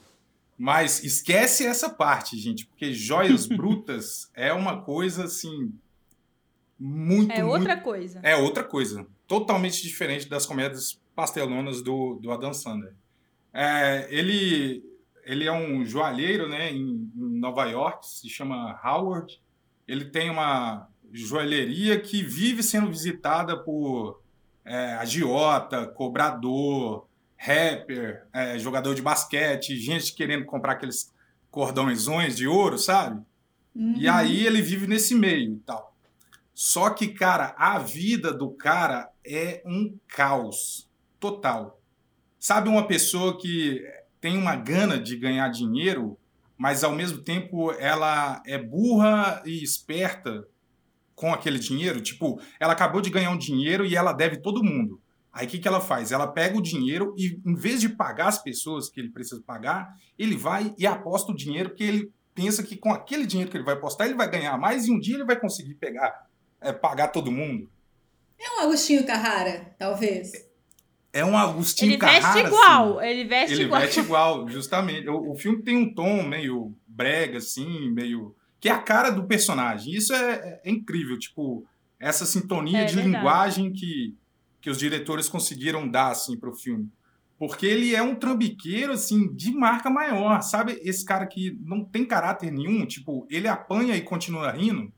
[0.58, 5.74] Mas esquece essa parte, gente, porque Joias Brutas é uma coisa assim.
[6.80, 7.32] Muito.
[7.32, 7.84] É outra muito...
[7.84, 8.20] coisa.
[8.24, 12.94] É outra coisa totalmente diferente das comédias pastelonas do, do Adam Sandler.
[13.54, 14.84] É, ele,
[15.24, 19.42] ele é um joalheiro né, em, em, Nova York, se chama Howard.
[19.88, 24.22] Ele tem uma joalheria que vive sendo visitada por
[24.66, 31.12] é, agiota, cobrador, rapper, é, jogador de basquete, gente querendo comprar aqueles
[31.52, 33.22] cordõezões de ouro, sabe?
[33.76, 33.96] Uhum.
[33.98, 35.94] E aí ele vive nesse meio e tal.
[36.54, 40.88] Só que, cara, a vida do cara é um caos
[41.20, 41.80] total.
[42.40, 43.82] Sabe uma pessoa que
[44.22, 46.18] tem uma gana de ganhar dinheiro,
[46.64, 50.48] mas ao mesmo tempo ela é burra e esperta
[51.14, 52.00] com aquele dinheiro.
[52.00, 54.98] Tipo, ela acabou de ganhar um dinheiro e ela deve todo mundo.
[55.34, 56.14] Aí o que, que ela faz?
[56.14, 59.94] Ela pega o dinheiro e, em vez de pagar as pessoas que ele precisa pagar,
[60.18, 63.66] ele vai e aposta o dinheiro, porque ele pensa que com aquele dinheiro que ele
[63.66, 66.28] vai apostar, ele vai ganhar mais e um dia ele vai conseguir pegar,
[66.62, 67.70] é, pagar todo mundo.
[68.40, 70.32] É um Agostinho Carrara, talvez.
[71.14, 72.34] É um Agostinho ele Carrara.
[72.34, 73.08] Veste igual, assim.
[73.08, 73.80] Ele veste ele igual.
[73.80, 75.08] Ele veste igual, justamente.
[75.08, 78.36] O, o, filme tem um tom meio brega, assim, meio.
[78.60, 79.94] que é a cara do personagem.
[79.94, 81.64] Isso é, é incrível, tipo,
[82.00, 83.16] essa sintonia é de verdade.
[83.16, 84.16] linguagem que,
[84.60, 86.90] que os diretores conseguiram dar, assim, pro filme.
[87.38, 90.80] Porque ele é um trambiqueiro, assim, de marca maior, sabe?
[90.82, 94.92] Esse cara que não tem caráter nenhum, tipo, ele apanha e continua rindo,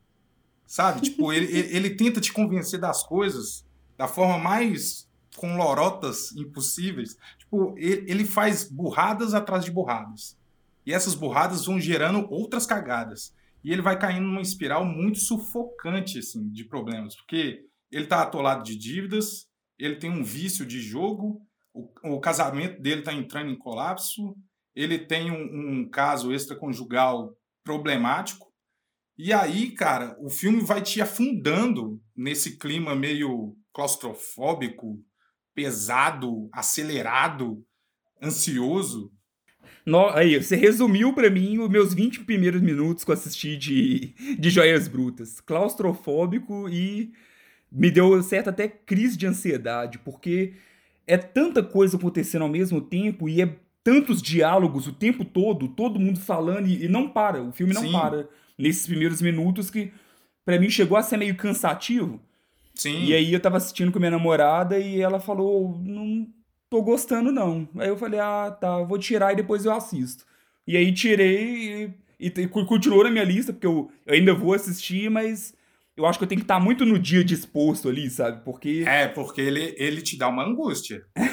[0.66, 1.02] sabe?
[1.02, 3.66] Tipo, ele, ele, ele tenta te convencer das coisas
[3.98, 7.18] da forma mais com lorotas impossíveis.
[7.38, 10.38] Tipo, ele, faz burradas atrás de burradas.
[10.86, 13.34] E essas burradas vão gerando outras cagadas.
[13.64, 17.16] E ele vai caindo numa espiral muito sufocante, assim, de problemas.
[17.16, 21.42] Porque ele tá atolado de dívidas, ele tem um vício de jogo,
[21.74, 24.36] o, o casamento dele tá entrando em colapso,
[24.76, 28.54] ele tem um, um caso extraconjugal problemático.
[29.18, 35.02] E aí, cara, o filme vai te afundando nesse clima meio claustrofóbico,
[35.56, 37.66] pesado, acelerado,
[38.22, 39.12] ansioso.
[39.86, 44.14] No, aí, você resumiu para mim os meus 20 primeiros minutos que eu assisti de,
[44.38, 45.40] de Joias Brutas.
[45.40, 47.14] Claustrofóbico e
[47.72, 50.54] me deu certa até crise de ansiedade, porque
[51.08, 56.00] é tanta coisa acontecendo ao mesmo tempo e é tantos diálogos o tempo todo, todo
[56.00, 57.92] mundo falando e, e não para, o filme não Sim.
[57.92, 59.92] para nesses primeiros minutos que
[60.44, 62.20] para mim chegou a ser meio cansativo.
[62.76, 63.06] Sim.
[63.06, 66.28] E aí eu tava assistindo com minha namorada e ela falou, não
[66.70, 67.68] tô gostando não.
[67.78, 70.26] Aí eu falei, ah, tá, vou tirar e depois eu assisto.
[70.68, 75.10] E aí tirei e, e continuou na minha lista, porque eu, eu, ainda vou assistir,
[75.10, 75.54] mas
[75.96, 78.44] eu acho que eu tenho que estar muito no dia disposto ali, sabe?
[78.44, 78.84] Porque...
[78.86, 81.06] É, porque ele, ele te dá uma angústia.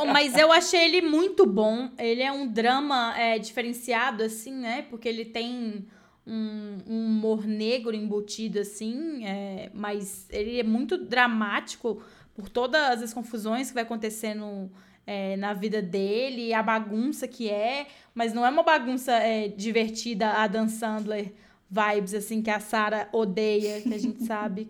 [0.00, 1.90] Oh, mas eu achei ele muito bom.
[1.98, 4.82] Ele é um drama é, diferenciado, assim, né?
[4.90, 5.86] Porque ele tem
[6.28, 12.02] um, um humor negro embutido, assim, é, mas ele é muito dramático
[12.34, 14.70] por todas as confusões que vai acontecendo
[15.06, 20.32] é, na vida dele, a bagunça que é, mas não é uma bagunça é, divertida,
[20.32, 21.32] a Dan Sandler
[21.70, 24.68] vibes, assim, que a Sarah odeia, que a gente sabe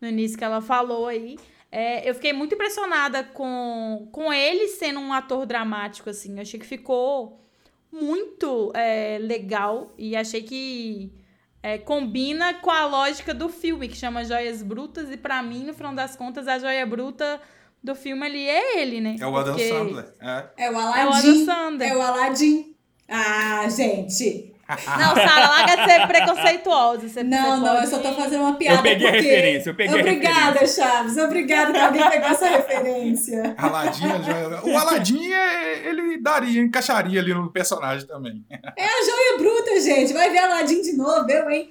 [0.00, 1.38] no início que ela falou aí.
[1.72, 6.34] É, eu fiquei muito impressionada com, com ele sendo um ator dramático, assim.
[6.34, 7.40] Eu achei que ficou
[7.92, 11.12] muito é, legal e achei que
[11.62, 15.74] é, combina com a lógica do filme, que chama Joias Brutas, e para mim, no
[15.74, 17.40] final das contas, a joia bruta
[17.82, 19.16] do filme ali é ele, né?
[19.18, 19.68] É o Adam Porque...
[19.68, 20.12] Sandler.
[20.20, 20.44] É.
[20.56, 21.28] é o É o Aladdin.
[21.28, 21.88] Adam Sandler.
[21.88, 22.76] É o Aladdin.
[23.08, 24.49] Ah, gente.
[24.98, 27.08] Não, Sara, larga de ser preconceituosa.
[27.08, 27.84] Você, não, você não, pode...
[27.84, 28.78] eu só tô fazendo uma piada.
[28.78, 29.18] Eu peguei porque...
[29.18, 30.84] a referência, eu peguei Obrigada, a referência.
[30.84, 31.16] Chaves.
[31.16, 33.54] Obrigada que alguém pegou essa referência.
[33.56, 34.06] Aladdin,
[34.64, 35.30] o Aladdin,
[35.84, 38.44] ele daria, encaixaria ali no personagem também.
[38.50, 40.12] É a joia bruta, gente.
[40.12, 41.70] Vai ver Aladdin de novo, eu, hein?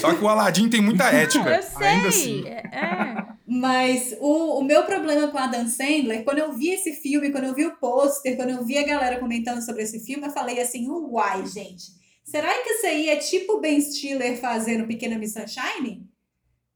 [0.00, 1.56] Só que o Aladdin tem muita ética.
[1.56, 1.86] Eu sei.
[1.86, 2.46] Ainda assim.
[2.46, 3.26] É.
[3.46, 7.44] Mas o, o meu problema com a Dan Sandler, quando eu vi esse filme, quando
[7.44, 10.60] eu vi o pôster, quando eu vi a galera comentando sobre esse filme, eu falei
[10.60, 11.94] assim, uai, gente.
[12.26, 16.04] Será que isso aí é tipo Ben Stiller fazendo Pequena Miss Sunshine?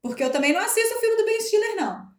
[0.01, 2.09] Porque eu também não assisto o filme do Ben Stiller, não.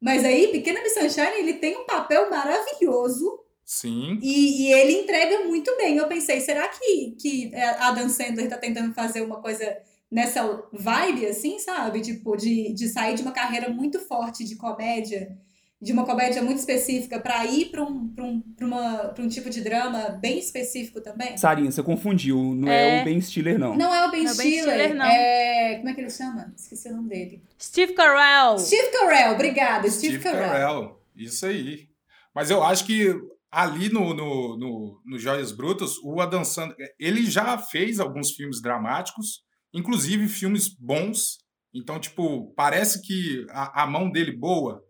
[0.00, 3.40] Mas aí, Pequena Miss Sunshine, ele tem um papel maravilhoso.
[3.64, 4.18] Sim.
[4.20, 5.96] E, e ele entrega muito bem.
[5.96, 9.78] Eu pensei, será que, que a Dan Sandler tá tentando fazer uma coisa
[10.10, 12.02] nessa vibe, assim, sabe?
[12.02, 15.34] Tipo, de, de sair de uma carreira muito forte de comédia,
[15.82, 19.28] de uma comédia muito específica, para ir para um, pra um, pra uma, pra um
[19.28, 21.36] tipo de drama bem específico também?
[21.36, 22.38] Sarinha, você confundiu.
[22.54, 23.76] Não é, é o Ben Stiller, não.
[23.76, 24.78] Não é o Ben Não é o Ben Stiller.
[24.78, 25.04] Stiller, não.
[25.04, 25.74] É...
[25.78, 26.54] Como é que ele chama?
[26.56, 27.42] Esqueci o nome dele.
[27.60, 28.60] Steve Carell.
[28.60, 29.90] Steve Carell, obrigada.
[29.90, 30.50] Steve, Steve Carell.
[30.52, 31.00] Carell.
[31.16, 31.88] Isso aí.
[32.32, 33.12] Mas eu acho que
[33.50, 38.62] ali no, no, no, no Joias Brutas, o Adam Sandler, ele já fez alguns filmes
[38.62, 39.42] dramáticos,
[39.74, 41.38] inclusive filmes bons.
[41.74, 44.80] Então, tipo, parece que a, a mão dele boa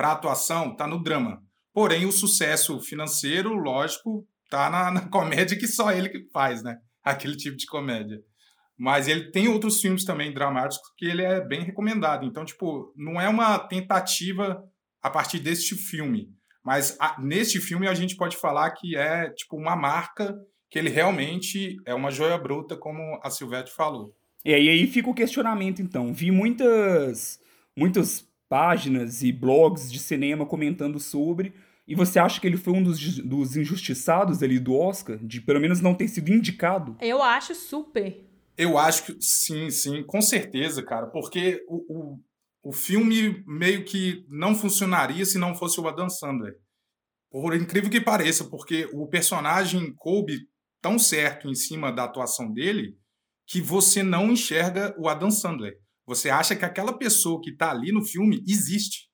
[0.00, 1.42] para atuação tá no drama.
[1.74, 6.78] Porém, o sucesso financeiro, lógico, tá na, na, comédia que só ele que faz, né?
[7.04, 8.18] Aquele tipo de comédia.
[8.78, 12.24] Mas ele tem outros filmes também dramáticos que ele é bem recomendado.
[12.24, 14.64] Então, tipo, não é uma tentativa
[15.02, 16.30] a partir deste filme.
[16.64, 20.34] Mas a, neste filme a gente pode falar que é, tipo, uma marca
[20.70, 24.16] que ele realmente é uma joia bruta, como a Silvete falou.
[24.46, 26.10] É, e aí fica o questionamento, então.
[26.14, 27.38] Vi muitas,
[27.76, 31.54] muitas páginas e blogs de cinema comentando sobre.
[31.86, 35.18] E você acha que ele foi um dos, dos injustiçados ali do Oscar?
[35.18, 36.96] De pelo menos não ter sido indicado?
[37.00, 38.28] Eu acho super.
[38.58, 42.20] Eu acho que sim, sim, com certeza, cara, porque o, o,
[42.64, 46.54] o filme meio que não funcionaria se não fosse o Adam Sandler.
[47.30, 50.40] Por incrível que pareça, porque o personagem coube
[50.82, 52.98] tão certo em cima da atuação dele
[53.46, 55.78] que você não enxerga o Adam Sandler.
[56.10, 59.08] Você acha que aquela pessoa que está ali no filme existe.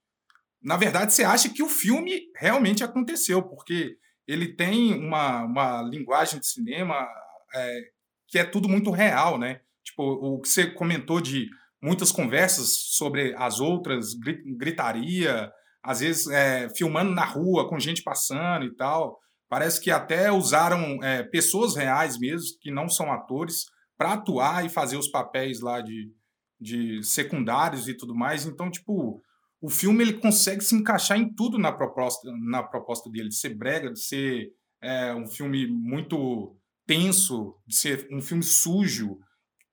[0.63, 6.41] Na verdade, você acha que o filme realmente aconteceu, porque ele tem uma, uma linguagem
[6.41, 7.07] de cinema
[7.55, 7.81] é,
[8.27, 9.61] que é tudo muito real, né?
[9.85, 11.51] Tipo, o que você comentou de
[11.83, 14.15] muitas conversas sobre as outras,
[14.57, 19.21] gritaria, às vezes é, filmando na rua com gente passando e tal.
[19.51, 23.67] Parece que até usaram é, pessoas reais mesmo, que não são atores,
[23.99, 26.11] para atuar e fazer os papéis lá de,
[26.61, 28.47] de secundários e tudo mais.
[28.47, 29.23] Então, tipo,
[29.61, 33.55] o filme ele consegue se encaixar em tudo na proposta, na proposta dele, de ser
[33.55, 39.19] brega, de ser é, um filme muito tenso, de ser um filme sujo,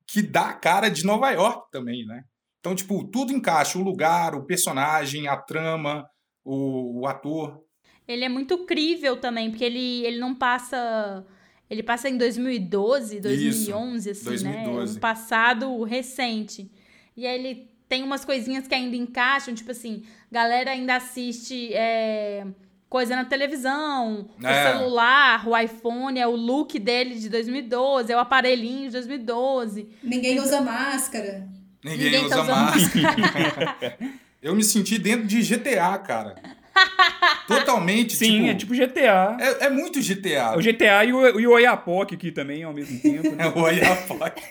[0.07, 2.23] que dá a cara de Nova York também, né?
[2.59, 6.05] Então, tipo, tudo encaixa, o lugar, o personagem, a trama,
[6.43, 7.61] o, o ator.
[8.07, 11.25] Ele é muito crível também, porque ele, ele não passa...
[11.73, 14.93] Ele passa em 2012, 2011, Isso, assim, 2012.
[14.93, 14.97] né?
[14.97, 16.71] Um passado recente.
[17.17, 22.45] E aí ele tem umas coisinhas que ainda encaixam, tipo assim, galera ainda assiste é,
[22.87, 24.49] coisa na televisão, é.
[24.51, 29.89] o celular, o iPhone, é o look dele de 2012, é o aparelhinho de 2012.
[30.03, 31.49] Ninguém usa máscara.
[31.83, 33.97] Ninguém, Ninguém usa tá máscara.
[34.39, 36.35] Eu me senti dentro de GTA, cara.
[37.47, 39.37] Totalmente, Sim, tipo, é tipo GTA.
[39.39, 40.57] É, é muito GTA.
[40.57, 43.35] O GTA e o, e o Oiapoque aqui também, ao mesmo tempo.
[43.35, 43.45] Né?
[43.45, 44.43] é o Oiapoque.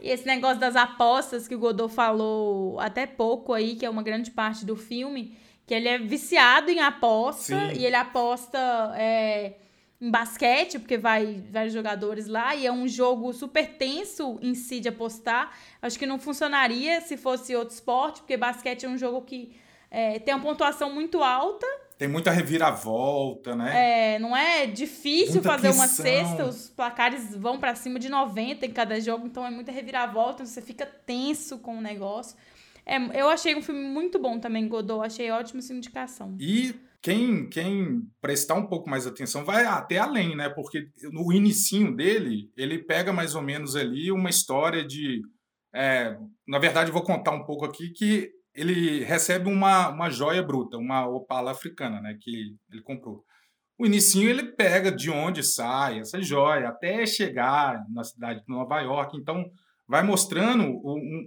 [0.00, 4.02] E esse negócio das apostas que o Godot falou até pouco aí, que é uma
[4.02, 7.78] grande parte do filme, que ele é viciado em aposta Sim.
[7.78, 8.58] e ele aposta
[8.96, 9.54] é,
[10.00, 14.80] em basquete, porque vai vários jogadores lá, e é um jogo super tenso em si
[14.80, 15.54] de apostar.
[15.82, 19.54] Acho que não funcionaria se fosse outro esporte, porque basquete é um jogo que
[19.90, 21.66] é, tem uma pontuação muito alta
[21.98, 24.14] tem muita reviravolta, né?
[24.14, 28.64] É, não é difícil muita fazer uma cesta, os placares vão para cima de 90
[28.64, 32.36] em cada jogo, então é muita reviravolta, você fica tenso com o negócio.
[32.86, 36.36] É, eu achei um filme muito bom também, Godot, achei ótima sua indicação.
[36.38, 36.72] E
[37.02, 40.48] quem, quem prestar um pouco mais atenção vai até além, né?
[40.48, 45.20] Porque no inicinho dele, ele pega mais ou menos ali uma história de...
[45.74, 50.76] É, na verdade, vou contar um pouco aqui que ele recebe uma, uma joia bruta,
[50.76, 53.24] uma opala africana, né, que ele comprou.
[53.78, 58.80] O inicinho ele pega de onde sai essa joia até chegar na cidade de Nova
[58.80, 59.44] York, então
[59.86, 60.64] vai mostrando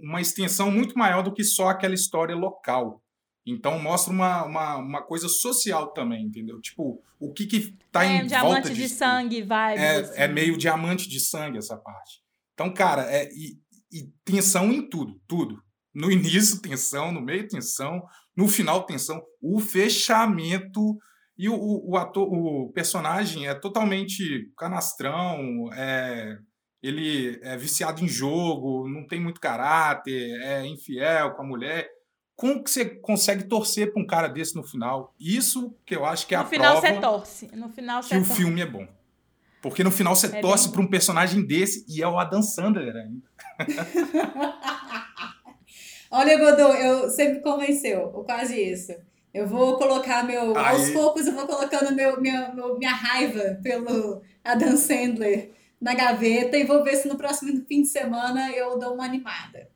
[0.02, 3.02] uma extensão muito maior do que só aquela história local.
[3.44, 6.60] Então mostra uma, uma, uma coisa social também, entendeu?
[6.60, 9.76] Tipo, o que que tá é, em diamante volta de sangue, vai.
[9.76, 10.12] É, assim.
[10.16, 12.22] é meio diamante de sangue essa parte.
[12.54, 13.58] Então, cara, é e,
[13.90, 15.60] e tensão em tudo, tudo.
[15.94, 18.02] No início, tensão, no meio, tensão,
[18.36, 19.22] no final, tensão.
[19.40, 20.98] O fechamento
[21.36, 26.38] e o, o, ator, o personagem é totalmente canastrão, é,
[26.82, 31.88] ele é viciado em jogo, não tem muito caráter, é infiel com a mulher.
[32.34, 35.14] Como que você consegue torcer para um cara desse no final?
[35.18, 37.56] Isso que eu acho que é no a final prova você torce.
[37.56, 38.86] No final que o filme é bom.
[39.60, 42.96] Porque no final você é torce para um personagem desse e é o Adam Sandler
[42.96, 43.22] ainda.
[46.12, 48.92] Olha, Godot, eu sempre convenceu, ou quase isso.
[49.32, 50.54] Eu vou colocar meu.
[50.58, 50.76] Aí.
[50.76, 56.58] Aos poucos eu vou colocando meu, minha, meu, minha raiva pelo Adam Sandler na gaveta
[56.58, 59.70] e vou ver se no próximo fim de semana eu dou uma animada.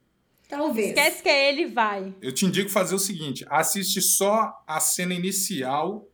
[0.46, 0.88] Talvez.
[0.88, 2.14] Esquece que é ele vai.
[2.20, 6.06] Eu te indico fazer o seguinte: assiste só a cena inicial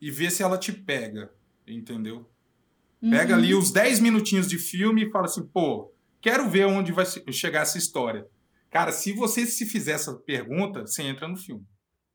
[0.00, 1.30] e vê se ela te pega.
[1.66, 2.28] Entendeu?
[3.00, 3.10] Uhum.
[3.10, 7.06] Pega ali os 10 minutinhos de filme e fala assim, pô, quero ver onde vai
[7.30, 8.26] chegar essa história.
[8.70, 11.64] Cara, se você se fizer essa pergunta, você entra no filme.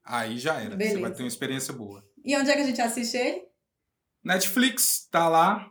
[0.06, 0.76] Aí já era.
[0.76, 0.96] Beleza.
[0.96, 2.04] Você vai ter uma experiência boa.
[2.24, 3.44] E onde é que a gente assiste ele?
[4.24, 5.70] Netflix, tá lá,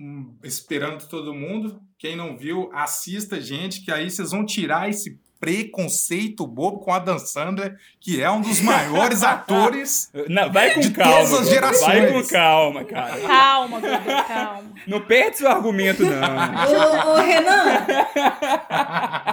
[0.00, 1.80] hum, esperando todo mundo.
[1.98, 6.98] Quem não viu, assista, gente, que aí vocês vão tirar esse preconceito bobo com a
[6.98, 11.48] Dan Sandler, que é um dos maiores atores não, vai com de calma, todas as
[11.48, 12.00] gerações.
[12.00, 13.20] Vai com calma, cara.
[13.20, 14.72] Calma, Dudu, calma.
[14.86, 16.12] Não perde seu argumento, não.
[16.12, 17.86] ô, ô, Renan!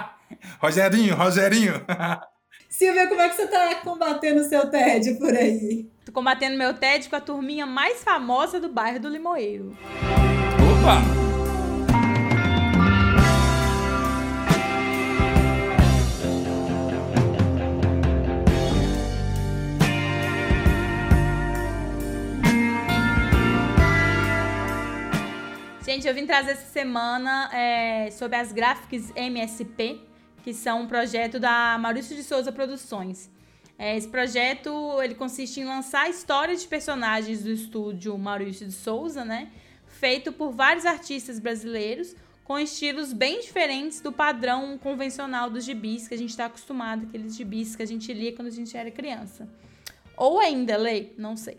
[0.62, 1.72] Rogerinho, Rogerinho.
[2.70, 5.90] Silvia, como é que você tá combatendo o seu TED por aí?
[6.06, 9.76] Tô combatendo meu TED com a turminha mais famosa do bairro do Limoeiro.
[10.80, 11.02] Opa!
[25.82, 30.11] gente, Gente, eu vim trazer essa semana é, sobre as gráficas MSP,
[30.42, 33.30] que são um projeto da Maurício de Souza Produções.
[33.78, 34.70] É, esse projeto
[35.02, 39.50] ele consiste em lançar histórias de personagens do estúdio Maurício de Souza, né?
[39.86, 42.14] Feito por vários artistas brasileiros,
[42.44, 47.36] com estilos bem diferentes do padrão convencional dos gibis que a gente está acostumado, aqueles
[47.36, 49.48] gibis que a gente lia quando a gente era criança.
[50.16, 51.58] Ou ainda lê, não sei.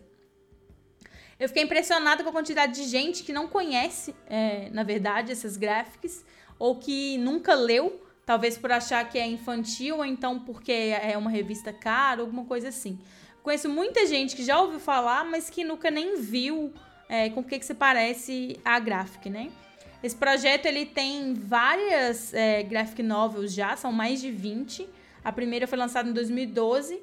[1.38, 5.56] Eu fiquei impressionada com a quantidade de gente que não conhece, é, na verdade, essas
[5.56, 6.24] graphics,
[6.58, 11.30] ou que nunca leu, talvez por achar que é infantil, ou então porque é uma
[11.30, 12.98] revista cara, alguma coisa assim.
[13.42, 16.72] Conheço muita gente que já ouviu falar, mas que nunca nem viu
[17.08, 19.50] é, com o que, que se parece a graphic, né?
[20.02, 24.88] Esse projeto ele tem várias é, graphic novels já, são mais de 20.
[25.24, 27.02] A primeira foi lançada em 2012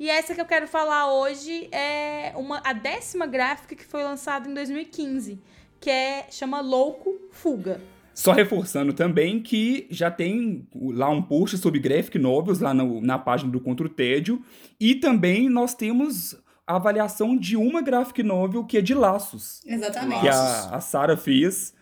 [0.00, 4.48] e essa que eu quero falar hoje é uma, a décima gráfica que foi lançada
[4.48, 5.38] em 2015,
[5.78, 7.82] que é chama Louco Fuga.
[8.20, 13.18] Só reforçando também que já tem lá um post sobre graphic novels lá no, na
[13.18, 14.42] página do Contra o Tédio.
[14.78, 19.62] E também nós temos a avaliação de uma graphic novel que é de Laços.
[19.64, 20.20] Exatamente.
[20.20, 21.74] Que a, a Sara fez.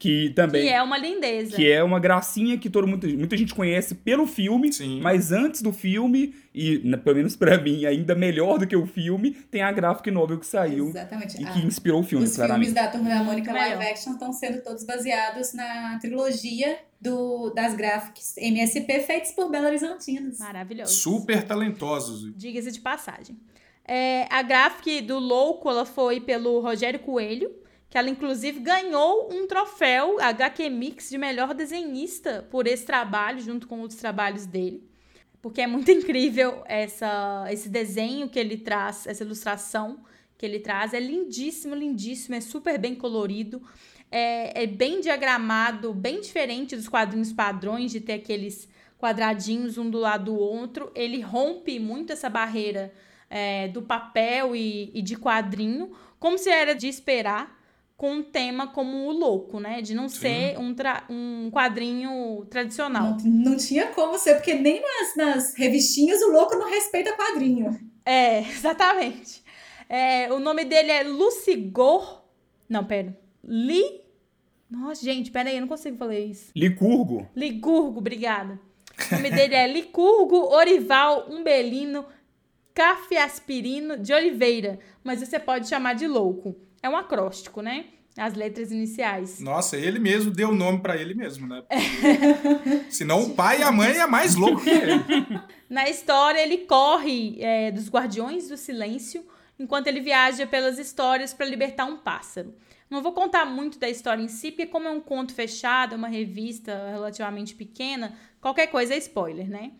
[0.00, 0.62] Que também.
[0.62, 1.54] Que é uma lindeza.
[1.54, 4.98] Que é uma gracinha que todo mundo, muita gente conhece pelo filme, Sim.
[5.02, 8.86] mas antes do filme, e na- pelo menos pra mim, ainda melhor do que o
[8.86, 11.38] filme, tem a graphic novel que saiu Exatamente.
[11.40, 12.68] e Ah, que inspirou o filme, Os claramente.
[12.68, 13.76] filmes da Turma da Mônica Melhor.
[13.76, 19.66] live action estão sendo todos baseados na trilogia do, das graphics MSP feitas por Belo
[19.66, 20.38] Horizontinos.
[20.38, 20.94] Maravilhoso.
[20.94, 22.32] Super talentosos.
[22.34, 23.36] Diga-se de passagem.
[23.86, 27.50] É, a graphic do Louco ela foi pelo Rogério Coelho,
[27.90, 33.66] que ela inclusive ganhou um troféu HQ Mix de melhor desenhista por esse trabalho, junto
[33.66, 34.88] com outros trabalhos dele.
[35.42, 40.04] Porque é muito incrível essa, esse desenho que ele traz, essa ilustração
[40.38, 40.94] que ele traz.
[40.94, 43.60] É lindíssimo, lindíssimo, é super bem colorido.
[44.08, 48.68] É, é bem diagramado, bem diferente dos quadrinhos padrões, de ter aqueles
[49.00, 50.92] quadradinhos um do lado do outro.
[50.94, 52.92] Ele rompe muito essa barreira
[53.28, 57.59] é, do papel e, e de quadrinho, como se era de esperar
[58.00, 59.82] com um tema como o louco, né?
[59.82, 63.18] De não ser um, tra- um quadrinho tradicional.
[63.22, 67.78] Não, não tinha como ser, porque nem nas, nas revistinhas o louco não respeita quadrinho.
[68.06, 69.42] É, exatamente.
[69.86, 72.22] É, o nome dele é Lucigor.
[72.66, 73.14] Não, pera.
[73.44, 74.00] Li.
[74.70, 76.52] Nossa, gente, pera aí, eu não consigo falar isso.
[76.56, 77.28] Licurgo.
[77.36, 78.58] Ligurgo, obrigada.
[79.12, 82.06] O nome dele é Licurgo Orival Umbelino
[82.72, 84.78] Cafiaspirino de Oliveira.
[85.04, 86.56] Mas você pode chamar de louco.
[86.82, 87.86] É um acróstico, né?
[88.16, 89.40] As letras iniciais.
[89.40, 91.62] Nossa, ele mesmo deu o nome pra ele mesmo, né?
[91.68, 94.92] Porque Senão o pai e a mãe é mais louco que ele.
[95.70, 99.24] Na história, ele corre é, dos Guardiões do Silêncio
[99.58, 102.54] enquanto ele viaja pelas histórias para libertar um pássaro.
[102.88, 105.96] Não vou contar muito da história em si, porque como é um conto fechado, é
[105.96, 109.70] uma revista relativamente pequena, qualquer coisa é spoiler, né?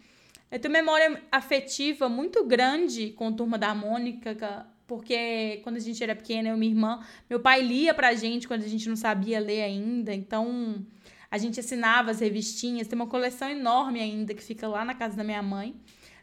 [0.51, 6.17] Eu tenho memória afetiva muito grande com Turma da Mônica, porque quando a gente era
[6.17, 9.39] pequena, eu e minha irmã, meu pai lia pra gente quando a gente não sabia
[9.39, 10.85] ler ainda, então
[11.31, 15.17] a gente assinava as revistinhas, tem uma coleção enorme ainda que fica lá na casa
[15.17, 15.77] da minha mãe.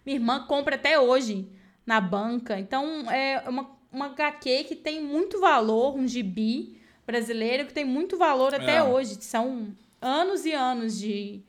[0.05, 1.47] Minha irmã compra até hoje
[1.86, 2.59] na banca.
[2.59, 8.18] Então é uma, uma HQ que tem muito valor, um gibi brasileiro que tem muito
[8.18, 8.84] valor até É.
[8.84, 9.15] hoje.
[9.22, 11.41] São anos e anos de.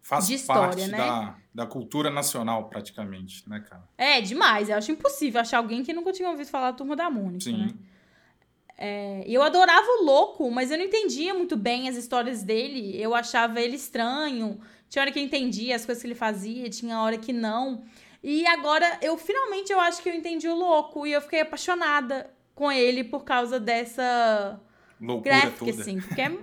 [0.00, 0.96] Faz De história, né?
[0.96, 3.82] da, da cultura nacional, praticamente, né, cara?
[3.98, 4.68] É, demais.
[4.68, 7.56] Eu acho impossível achar alguém que nunca tinha ouvido falar da Turma da Mônica, Sim.
[7.56, 7.74] né?
[8.78, 12.96] É, e eu adorava o Louco, mas eu não entendia muito bem as histórias dele.
[13.02, 14.60] Eu achava ele estranho.
[14.88, 17.82] Tinha hora que eu entendia as coisas que ele fazia, tinha hora que não.
[18.22, 21.08] E agora, eu finalmente eu acho que eu entendi o Louco.
[21.08, 24.60] E eu fiquei apaixonada com ele por causa dessa
[25.00, 25.82] Loucura graphic, toda.
[25.82, 26.00] assim.
[26.00, 26.38] Porque é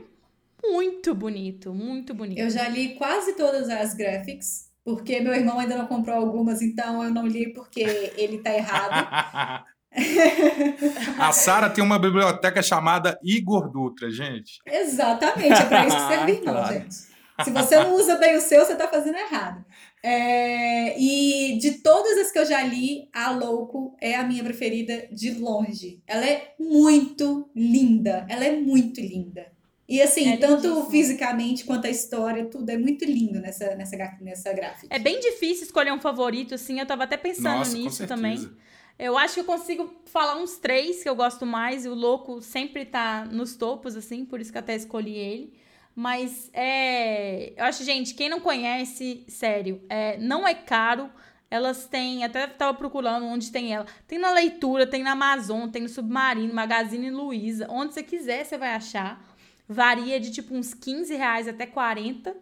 [0.62, 2.40] muito bonito, muito bonito.
[2.40, 7.04] Eu já li quase todas as graphics, porque meu irmão ainda não comprou algumas, então
[7.04, 7.82] eu não li porque
[8.16, 9.66] ele tá errado.
[11.18, 14.60] A Sara tem uma biblioteca chamada Igor Dutra, gente.
[14.66, 16.74] Exatamente, é pra isso que serve irmão, Claro.
[16.74, 16.96] gente.
[17.44, 19.66] Se você não usa bem o seu, você tá fazendo errado.
[20.04, 25.08] É, e de todas as que eu já li, a Louco é a minha preferida
[25.12, 26.02] de longe.
[26.08, 28.26] Ela é muito linda.
[28.30, 29.48] Ela é muito linda.
[29.88, 30.90] E assim, É tanto lindíssima.
[30.90, 34.88] fisicamente quanto a história, tudo é muito lindo nessa, nessa, nessa gráfica.
[34.90, 36.80] É bem difícil escolher um favorito, assim.
[36.80, 38.50] Eu tava até pensando Nossa, nisso também.
[38.98, 41.86] Eu acho que eu consigo falar uns três que eu gosto mais.
[41.86, 45.54] E o Louco sempre tá nos topos, assim, por isso que eu até escolhi ele.
[45.94, 47.54] Mas é.
[47.56, 51.10] Eu acho, gente, quem não conhece, sério, é, não é caro.
[51.50, 53.86] Elas têm, até tava procurando onde tem ela.
[54.08, 57.68] Tem na leitura, tem na Amazon, tem no Submarino, Magazine Luiza.
[57.70, 59.24] Onde você quiser, você vai achar.
[59.68, 62.36] Varia de tipo uns 15 reais até 40.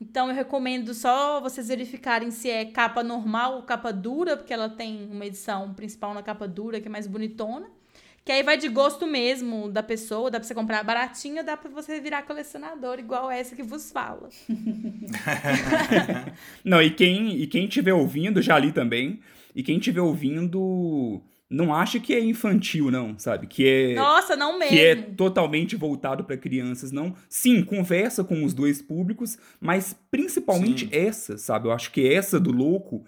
[0.00, 4.68] Então eu recomendo só vocês verificarem se é capa normal ou capa dura, porque ela
[4.68, 7.66] tem uma edição principal na capa dura, que é mais bonitona.
[8.26, 11.70] Que aí vai de gosto mesmo da pessoa, dá pra você comprar baratinho, dá pra
[11.70, 14.28] você virar colecionador, igual essa que vos fala.
[16.64, 19.20] Não, e quem, e quem tiver ouvindo, já li também,
[19.54, 23.46] e quem tiver ouvindo, não acha que é infantil, não, sabe?
[23.46, 23.94] Que é.
[23.94, 24.76] Nossa, não mesmo.
[24.76, 27.14] Que é totalmente voltado para crianças, não.
[27.28, 30.90] Sim, conversa com os dois públicos, mas principalmente Sim.
[30.92, 31.68] essa, sabe?
[31.68, 33.04] Eu acho que essa do louco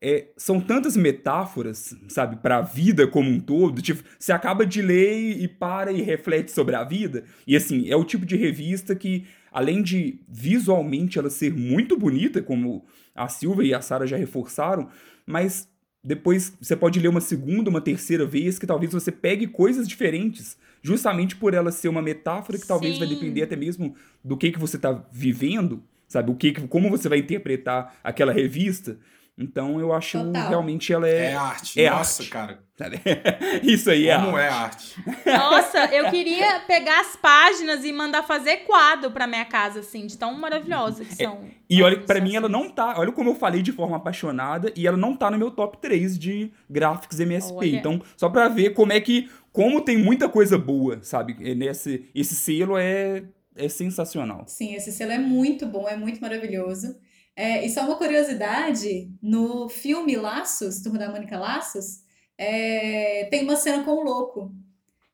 [0.00, 3.80] é, são tantas metáforas, sabe, para a vida como um todo.
[3.80, 7.24] Tipo, você acaba de ler e para e reflete sobre a vida.
[7.46, 12.42] E assim, é o tipo de revista que, além de visualmente ela ser muito bonita,
[12.42, 14.88] como a Silva e a Sara já reforçaram,
[15.24, 15.68] mas
[16.02, 20.56] depois você pode ler uma segunda, uma terceira vez, que talvez você pegue coisas diferentes.
[20.80, 23.00] Justamente por ela ser uma metáfora que talvez Sim.
[23.00, 26.30] vai depender até mesmo do que, que você está vivendo, sabe?
[26.30, 28.96] O que, como você vai interpretar aquela revista.
[29.38, 30.48] Então eu acho Total.
[30.48, 31.26] realmente ela é.
[31.26, 31.80] É arte.
[31.80, 32.30] É Nossa, arte.
[32.30, 32.68] cara.
[33.62, 34.94] Isso aí é Como arte.
[34.96, 35.28] é arte.
[35.38, 40.18] Nossa, eu queria pegar as páginas e mandar fazer quadro pra minha casa, assim, de
[40.18, 41.36] tão maravilhosa que é, são.
[41.44, 42.94] É, e olha, para mim ela não tá.
[42.98, 46.18] Olha como eu falei de forma apaixonada, e ela não tá no meu top 3
[46.18, 47.56] de gráficos MSP.
[47.56, 47.76] Olha.
[47.76, 49.30] Então, só pra ver como é que.
[49.52, 51.34] Como tem muita coisa boa, sabe?
[51.54, 53.24] Nesse, esse selo é,
[53.56, 54.44] é sensacional.
[54.46, 56.94] Sim, esse selo é muito bom, é muito maravilhoso.
[57.38, 62.02] É, e só uma curiosidade, no filme Laços, Turma da Mônica Laços,
[62.36, 64.52] é, tem uma cena com o louco.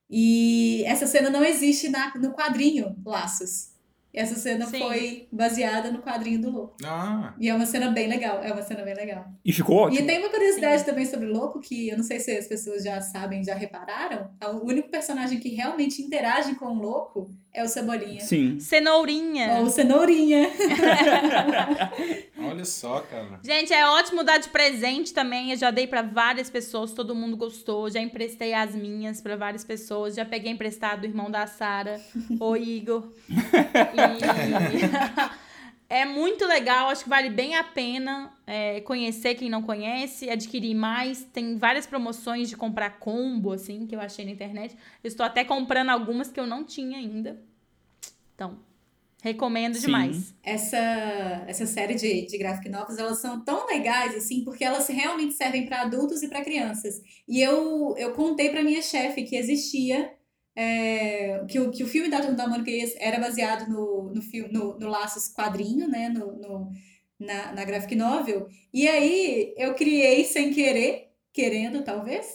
[0.08, 3.74] E essa cena não existe na, no quadrinho Laços.
[4.10, 4.78] Essa cena Sim.
[4.78, 6.76] foi baseada no quadrinho do Louco.
[6.84, 7.34] Ah.
[7.36, 8.44] E é uma cena bem legal.
[8.44, 9.26] É uma cena bem legal.
[9.44, 10.00] E ficou ótimo.
[10.00, 10.86] E tem uma curiosidade Sim.
[10.86, 14.30] também sobre o Louco, que eu não sei se as pessoas já sabem, já repararam.
[14.40, 18.20] O único personagem que realmente interage com o Louco é o Cebolinha.
[18.20, 18.58] Sim.
[18.58, 19.60] Cenourinha.
[19.60, 20.50] Ou Cenourinha.
[22.36, 23.38] Olha só, cara.
[23.44, 25.52] Gente, é ótimo dar de presente também.
[25.52, 27.88] Eu já dei para várias pessoas, todo mundo gostou.
[27.88, 30.16] Já emprestei as minhas para várias pessoas.
[30.16, 32.00] Já peguei emprestado o irmão da Sara,
[32.40, 33.04] o Igor.
[33.94, 35.43] E
[35.94, 40.74] é muito legal, acho que vale bem a pena é, conhecer quem não conhece, adquirir
[40.74, 41.22] mais.
[41.32, 44.76] Tem várias promoções de comprar combo, assim, que eu achei na internet.
[45.04, 47.40] Eu estou até comprando algumas que eu não tinha ainda.
[48.34, 48.58] Então,
[49.22, 49.82] recomendo Sim.
[49.82, 50.34] demais.
[50.42, 55.34] Essa, essa série de, de graphic novels, elas são tão legais, assim, porque elas realmente
[55.34, 57.00] servem para adultos e para crianças.
[57.28, 60.12] E eu, eu contei para minha chefe que existia
[60.56, 64.78] é, que, o, que o filme da da Mônica era baseado no, no, filme, no,
[64.78, 66.08] no Laços quadrinho, né?
[66.08, 66.70] No, no,
[67.18, 68.46] na, na graphic novel.
[68.72, 72.26] E aí eu criei sem querer, querendo talvez,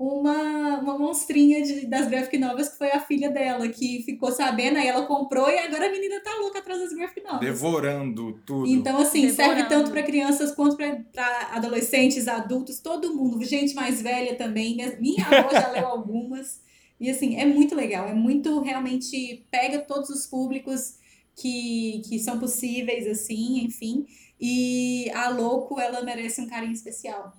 [0.00, 4.78] uma, uma monstrinha de, das graphic novels que foi a filha dela, que ficou sabendo,
[4.78, 7.40] aí ela comprou e agora a menina tá louca atrás das graphic novels.
[7.40, 8.66] Devorando tudo.
[8.66, 9.56] Então, assim, Devorando.
[9.56, 14.74] serve tanto para crianças quanto para adolescentes, adultos, todo mundo, gente mais velha também.
[14.74, 16.62] Minha, minha avó já leu algumas.
[17.00, 20.98] E assim, é muito legal, é muito realmente pega todos os públicos
[21.34, 24.06] que, que são possíveis, assim, enfim.
[24.38, 27.34] E a Louco, ela merece um carinho especial.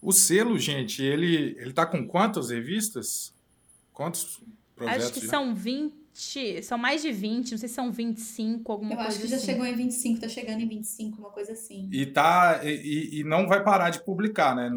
[0.00, 3.32] O selo, gente, ele, ele tá com quantas revistas?
[3.92, 4.42] Quantos
[4.74, 5.04] projetos?
[5.04, 5.30] Acho que já?
[5.30, 9.18] são 20, são mais de 20, não sei se são 25, alguma Eu coisa assim.
[9.18, 9.46] Eu acho que assim.
[9.46, 11.88] já chegou em 25, tá chegando em 25, uma coisa assim.
[11.92, 14.70] E tá e, e não vai parar de publicar, né?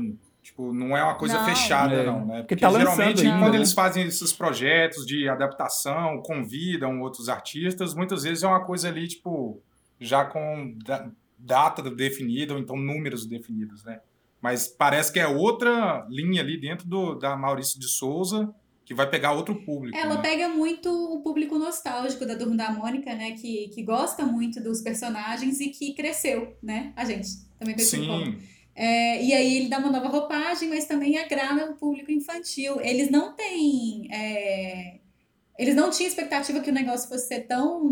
[0.45, 2.05] Tipo, não é uma coisa não, fechada, é.
[2.05, 2.41] não, né?
[2.41, 3.57] Porque, Porque tá geralmente, ainda, quando né?
[3.57, 9.07] eles fazem esses projetos de adaptação, convidam outros artistas, muitas vezes é uma coisa ali,
[9.07, 9.59] tipo,
[9.99, 10.77] já com
[11.39, 13.99] data definida, ou então números definidos, né?
[14.39, 18.53] Mas parece que é outra linha ali dentro do, da Maurício de Souza,
[18.85, 19.97] que vai pegar outro público.
[19.97, 20.21] Ela né?
[20.21, 23.31] pega muito o público nostálgico da Turma da Mônica, né?
[23.31, 26.93] Que, que gosta muito dos personagens e que cresceu, né?
[26.95, 28.07] A gente também conhecido Sim.
[28.07, 28.54] como.
[28.75, 32.81] É, e aí ele dá uma nova roupagem, mas também agrada o público infantil.
[32.81, 34.09] Eles não têm.
[34.11, 34.99] É,
[35.57, 37.89] eles não tinham expectativa que o negócio fosse ser tão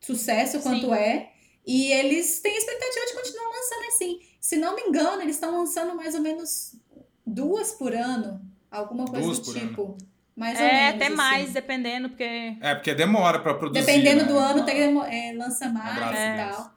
[0.00, 0.94] sucesso quanto Sim.
[0.94, 1.30] é.
[1.66, 4.20] E eles têm expectativa de continuar lançando assim.
[4.38, 6.76] Se não me engano, eles estão lançando mais ou menos
[7.26, 8.40] duas por ano.
[8.70, 9.82] Alguma coisa duas do tipo.
[9.82, 9.98] Ano.
[10.36, 10.94] Mais é, ou menos.
[10.94, 11.14] até assim.
[11.16, 12.56] mais, dependendo, porque.
[12.60, 13.84] É, porque demora para produzir.
[13.84, 14.28] Dependendo né?
[14.28, 16.34] do ano, tem, é, lança mais é.
[16.34, 16.74] e tal.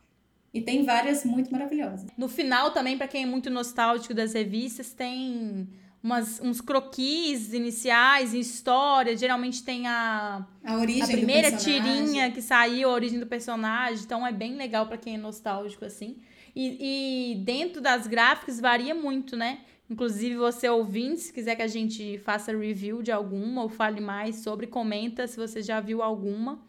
[0.53, 2.07] E tem várias muito maravilhosas.
[2.17, 5.67] No final também, para quem é muito nostálgico das revistas, tem
[6.01, 9.15] umas, uns croquis iniciais, história.
[9.15, 14.03] Geralmente tem a, a, origem a primeira tirinha que saiu, a origem do personagem.
[14.03, 16.17] Então é bem legal para quem é nostálgico, assim.
[16.55, 19.59] E, e dentro das gráficas varia muito, né?
[19.89, 24.37] Inclusive, você ouvinte, se quiser que a gente faça review de alguma ou fale mais
[24.37, 26.59] sobre, comenta se você já viu alguma.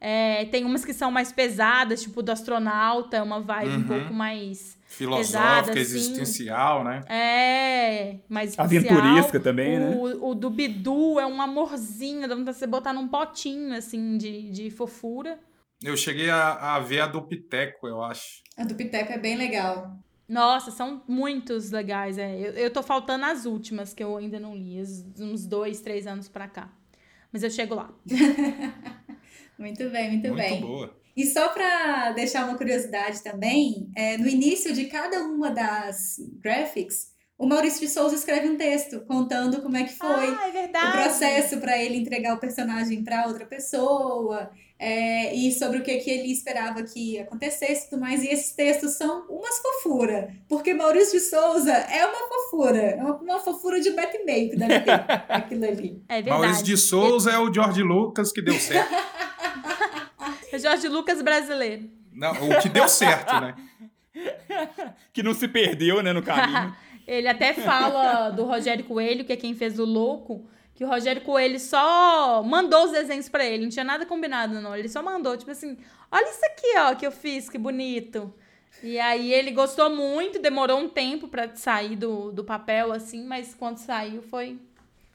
[0.00, 3.78] É, tem umas que são mais pesadas, tipo do astronauta, uma vibe uhum.
[3.78, 5.80] um pouco mais filosófica, pesada, assim.
[5.80, 7.00] existencial, né?
[7.08, 10.16] É, mais aventuresca também, o, né?
[10.20, 14.70] O do Bidu é um amorzinho, dá pra você botar num potinho assim de, de
[14.70, 15.38] fofura.
[15.82, 18.42] Eu cheguei a, a ver a do Piteco, eu acho.
[18.56, 19.98] A do Piteco é bem legal.
[20.28, 22.18] Nossa, são muitos legais.
[22.18, 22.34] É.
[22.34, 24.82] Eu, eu tô faltando as últimas que eu ainda não li,
[25.20, 26.70] uns dois, três anos pra cá.
[27.32, 27.90] Mas eu chego lá.
[29.58, 30.50] muito bem, muito, muito bem.
[30.60, 30.96] Muito boa.
[31.16, 37.14] E só para deixar uma curiosidade também, é, no início de cada uma das graphics,
[37.38, 40.92] o Maurício de Souza escreve um texto contando como é que foi ah, é o
[40.92, 46.10] processo para ele entregar o personagem para outra pessoa é, e sobre o que, que
[46.10, 48.22] ele esperava que acontecesse e tudo mais.
[48.22, 53.16] E esses textos são umas fofura, porque Maurício de Souza é uma fofura, é uma,
[53.16, 56.02] uma fofura de meio que deve ter aquilo ali.
[56.08, 56.40] É verdade.
[56.40, 58.92] Maurício de Souza é o George Lucas que deu certo.
[60.52, 61.90] é George Lucas brasileiro.
[62.12, 63.54] Não, o que deu certo, né?
[65.12, 66.74] que não se perdeu, né, no caminho.
[67.06, 70.44] Ele até fala do Rogério Coelho, que é quem fez o Louco,
[70.74, 74.74] que o Rogério Coelho só mandou os desenhos para ele, não tinha nada combinado, não.
[74.74, 75.78] Ele só mandou, tipo assim,
[76.10, 78.34] olha isso aqui, ó, que eu fiz, que bonito.
[78.82, 83.54] E aí ele gostou muito, demorou um tempo para sair do, do papel, assim, mas
[83.54, 84.58] quando saiu foi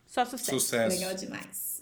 [0.08, 0.60] só sucesso.
[0.60, 0.98] Sucesso.
[0.98, 1.80] Legal demais.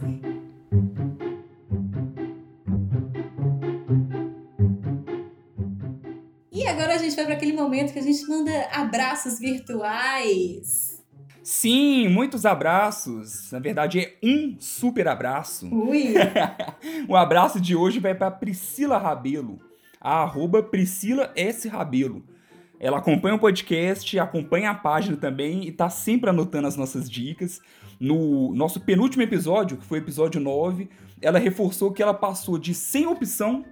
[6.80, 11.04] Agora a gente vai para aquele momento que a gente manda abraços virtuais.
[11.44, 13.52] Sim, muitos abraços.
[13.52, 15.68] Na verdade, é um super abraço.
[15.70, 16.14] Ui!
[17.06, 19.60] o abraço de hoje vai para Priscila Rabelo,
[20.00, 21.68] a arroba Priscila S.
[21.68, 22.24] Rabelo.
[22.80, 27.60] Ela acompanha o podcast, acompanha a página também e tá sempre anotando as nossas dicas.
[28.00, 30.90] No nosso penúltimo episódio, que foi o episódio 9,
[31.22, 33.66] ela reforçou que ela passou de sem opção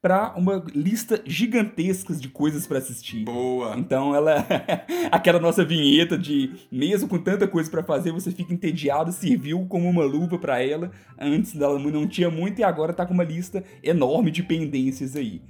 [0.00, 3.24] para uma lista gigantesca de coisas para assistir.
[3.24, 3.76] Boa.
[3.76, 4.46] Então ela
[5.10, 9.88] aquela nossa vinheta de mesmo com tanta coisa para fazer, você fica entediado, serviu como
[9.88, 10.90] uma luva para ela.
[11.18, 15.42] Antes dela não tinha muito e agora tá com uma lista enorme de pendências aí.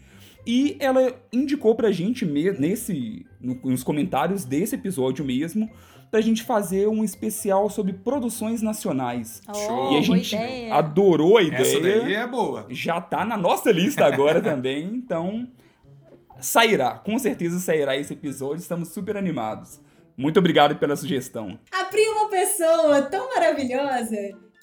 [0.47, 5.69] E ela indicou pra gente nesse nos comentários desse episódio mesmo
[6.11, 9.43] pra gente fazer um especial sobre produções nacionais.
[9.49, 10.37] Oh, e a gente
[10.71, 11.61] adorou a ideia.
[11.61, 12.67] Essa daí é boa.
[12.71, 15.49] Já tá na nossa lista agora também, então
[16.41, 19.81] sairá, com certeza sairá esse episódio, estamos super animados.
[20.17, 21.59] Muito obrigado pela sugestão.
[21.71, 24.17] A Pri é uma pessoa tão maravilhosa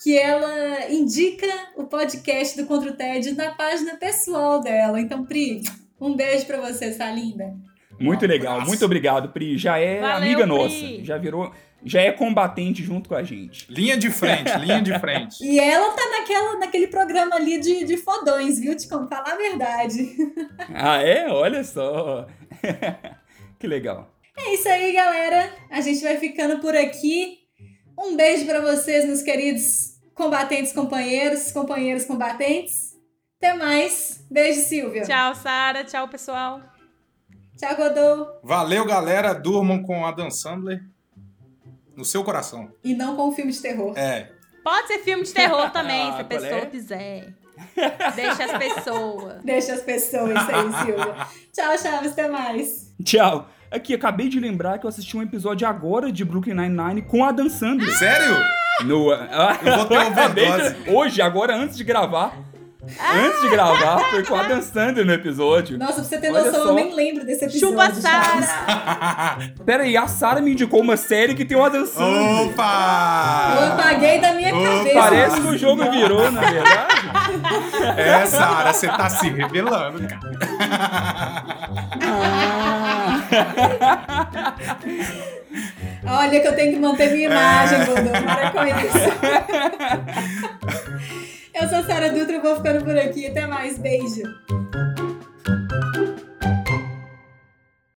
[0.04, 5.00] que ela indica o podcast do Contra o TED na página pessoal dela.
[5.00, 5.62] Então, Pri,
[6.00, 7.56] um beijo para você, sua linda.
[8.00, 9.58] Muito um legal, muito obrigado, Pri.
[9.58, 10.48] Já é Valeu, amiga Pri.
[10.48, 11.06] nossa.
[11.06, 11.52] Já virou.
[11.84, 13.72] Já é combatente junto com a gente.
[13.72, 15.44] Linha de frente, linha de frente.
[15.44, 18.76] E ela tá naquela, naquele programa ali de, de fodões, viu?
[18.76, 20.16] Te falar a verdade.
[20.74, 21.28] Ah, é?
[21.30, 22.28] Olha só.
[23.60, 24.10] que legal.
[24.38, 25.50] É isso aí, galera.
[25.70, 27.40] A gente vai ficando por aqui.
[27.98, 32.96] Um beijo para vocês, meus queridos combatentes companheiros, companheiros combatentes.
[33.38, 34.26] Até mais.
[34.30, 35.04] Beijo, Silvia.
[35.04, 35.84] Tchau, Sara.
[35.84, 36.62] Tchau, pessoal.
[37.58, 38.28] Tchau, Godô.
[38.44, 39.34] Valeu, galera.
[39.34, 40.84] Durmam com a Dan Sandler
[41.96, 42.70] no seu coração.
[42.84, 43.94] E não com um filme de terror.
[43.98, 44.30] É.
[44.64, 46.66] Pode ser filme de terror também, Ah, se a pessoa é?
[46.66, 47.34] quiser.
[48.16, 49.44] Deixa as pessoas.
[49.44, 51.28] Deixa as pessoas isso aí, Silvia.
[51.54, 52.12] Tchau, Chaves.
[52.12, 52.94] Até mais.
[53.04, 53.48] Tchau.
[53.72, 57.32] Aqui, acabei de lembrar que eu assisti um episódio agora de Brooklyn Nine-Nine com a
[57.32, 57.98] Dan Sandler.
[57.98, 58.36] Sério?
[58.86, 59.86] No, Eu vou
[60.34, 62.38] ter de- Hoje, agora, antes de gravar.
[63.14, 65.78] Antes de gravar, foi com a Dan Sandler no episódio.
[65.78, 66.70] Nossa, pra você ter Olha noção, só.
[66.70, 67.70] eu nem lembro desse episódio.
[67.70, 67.94] Chupa.
[67.96, 69.38] Sara!
[69.66, 72.22] Pera aí, a Sarah me indicou uma série que tem o Adam Sandler.
[72.22, 73.74] Eu Opa!
[73.74, 75.00] apaguei da minha Opa, cabeça.
[75.00, 77.10] Parece que o jogo virou, na verdade.
[77.98, 80.32] É, Sara, você tá se revelando, cara.
[86.08, 88.12] Olha que eu tenho que manter minha imagem, Godô.
[88.26, 88.96] Para com isso.
[91.56, 93.28] Eu sou Sara Dutra, vou ficando por aqui.
[93.28, 94.24] Até mais, beijo!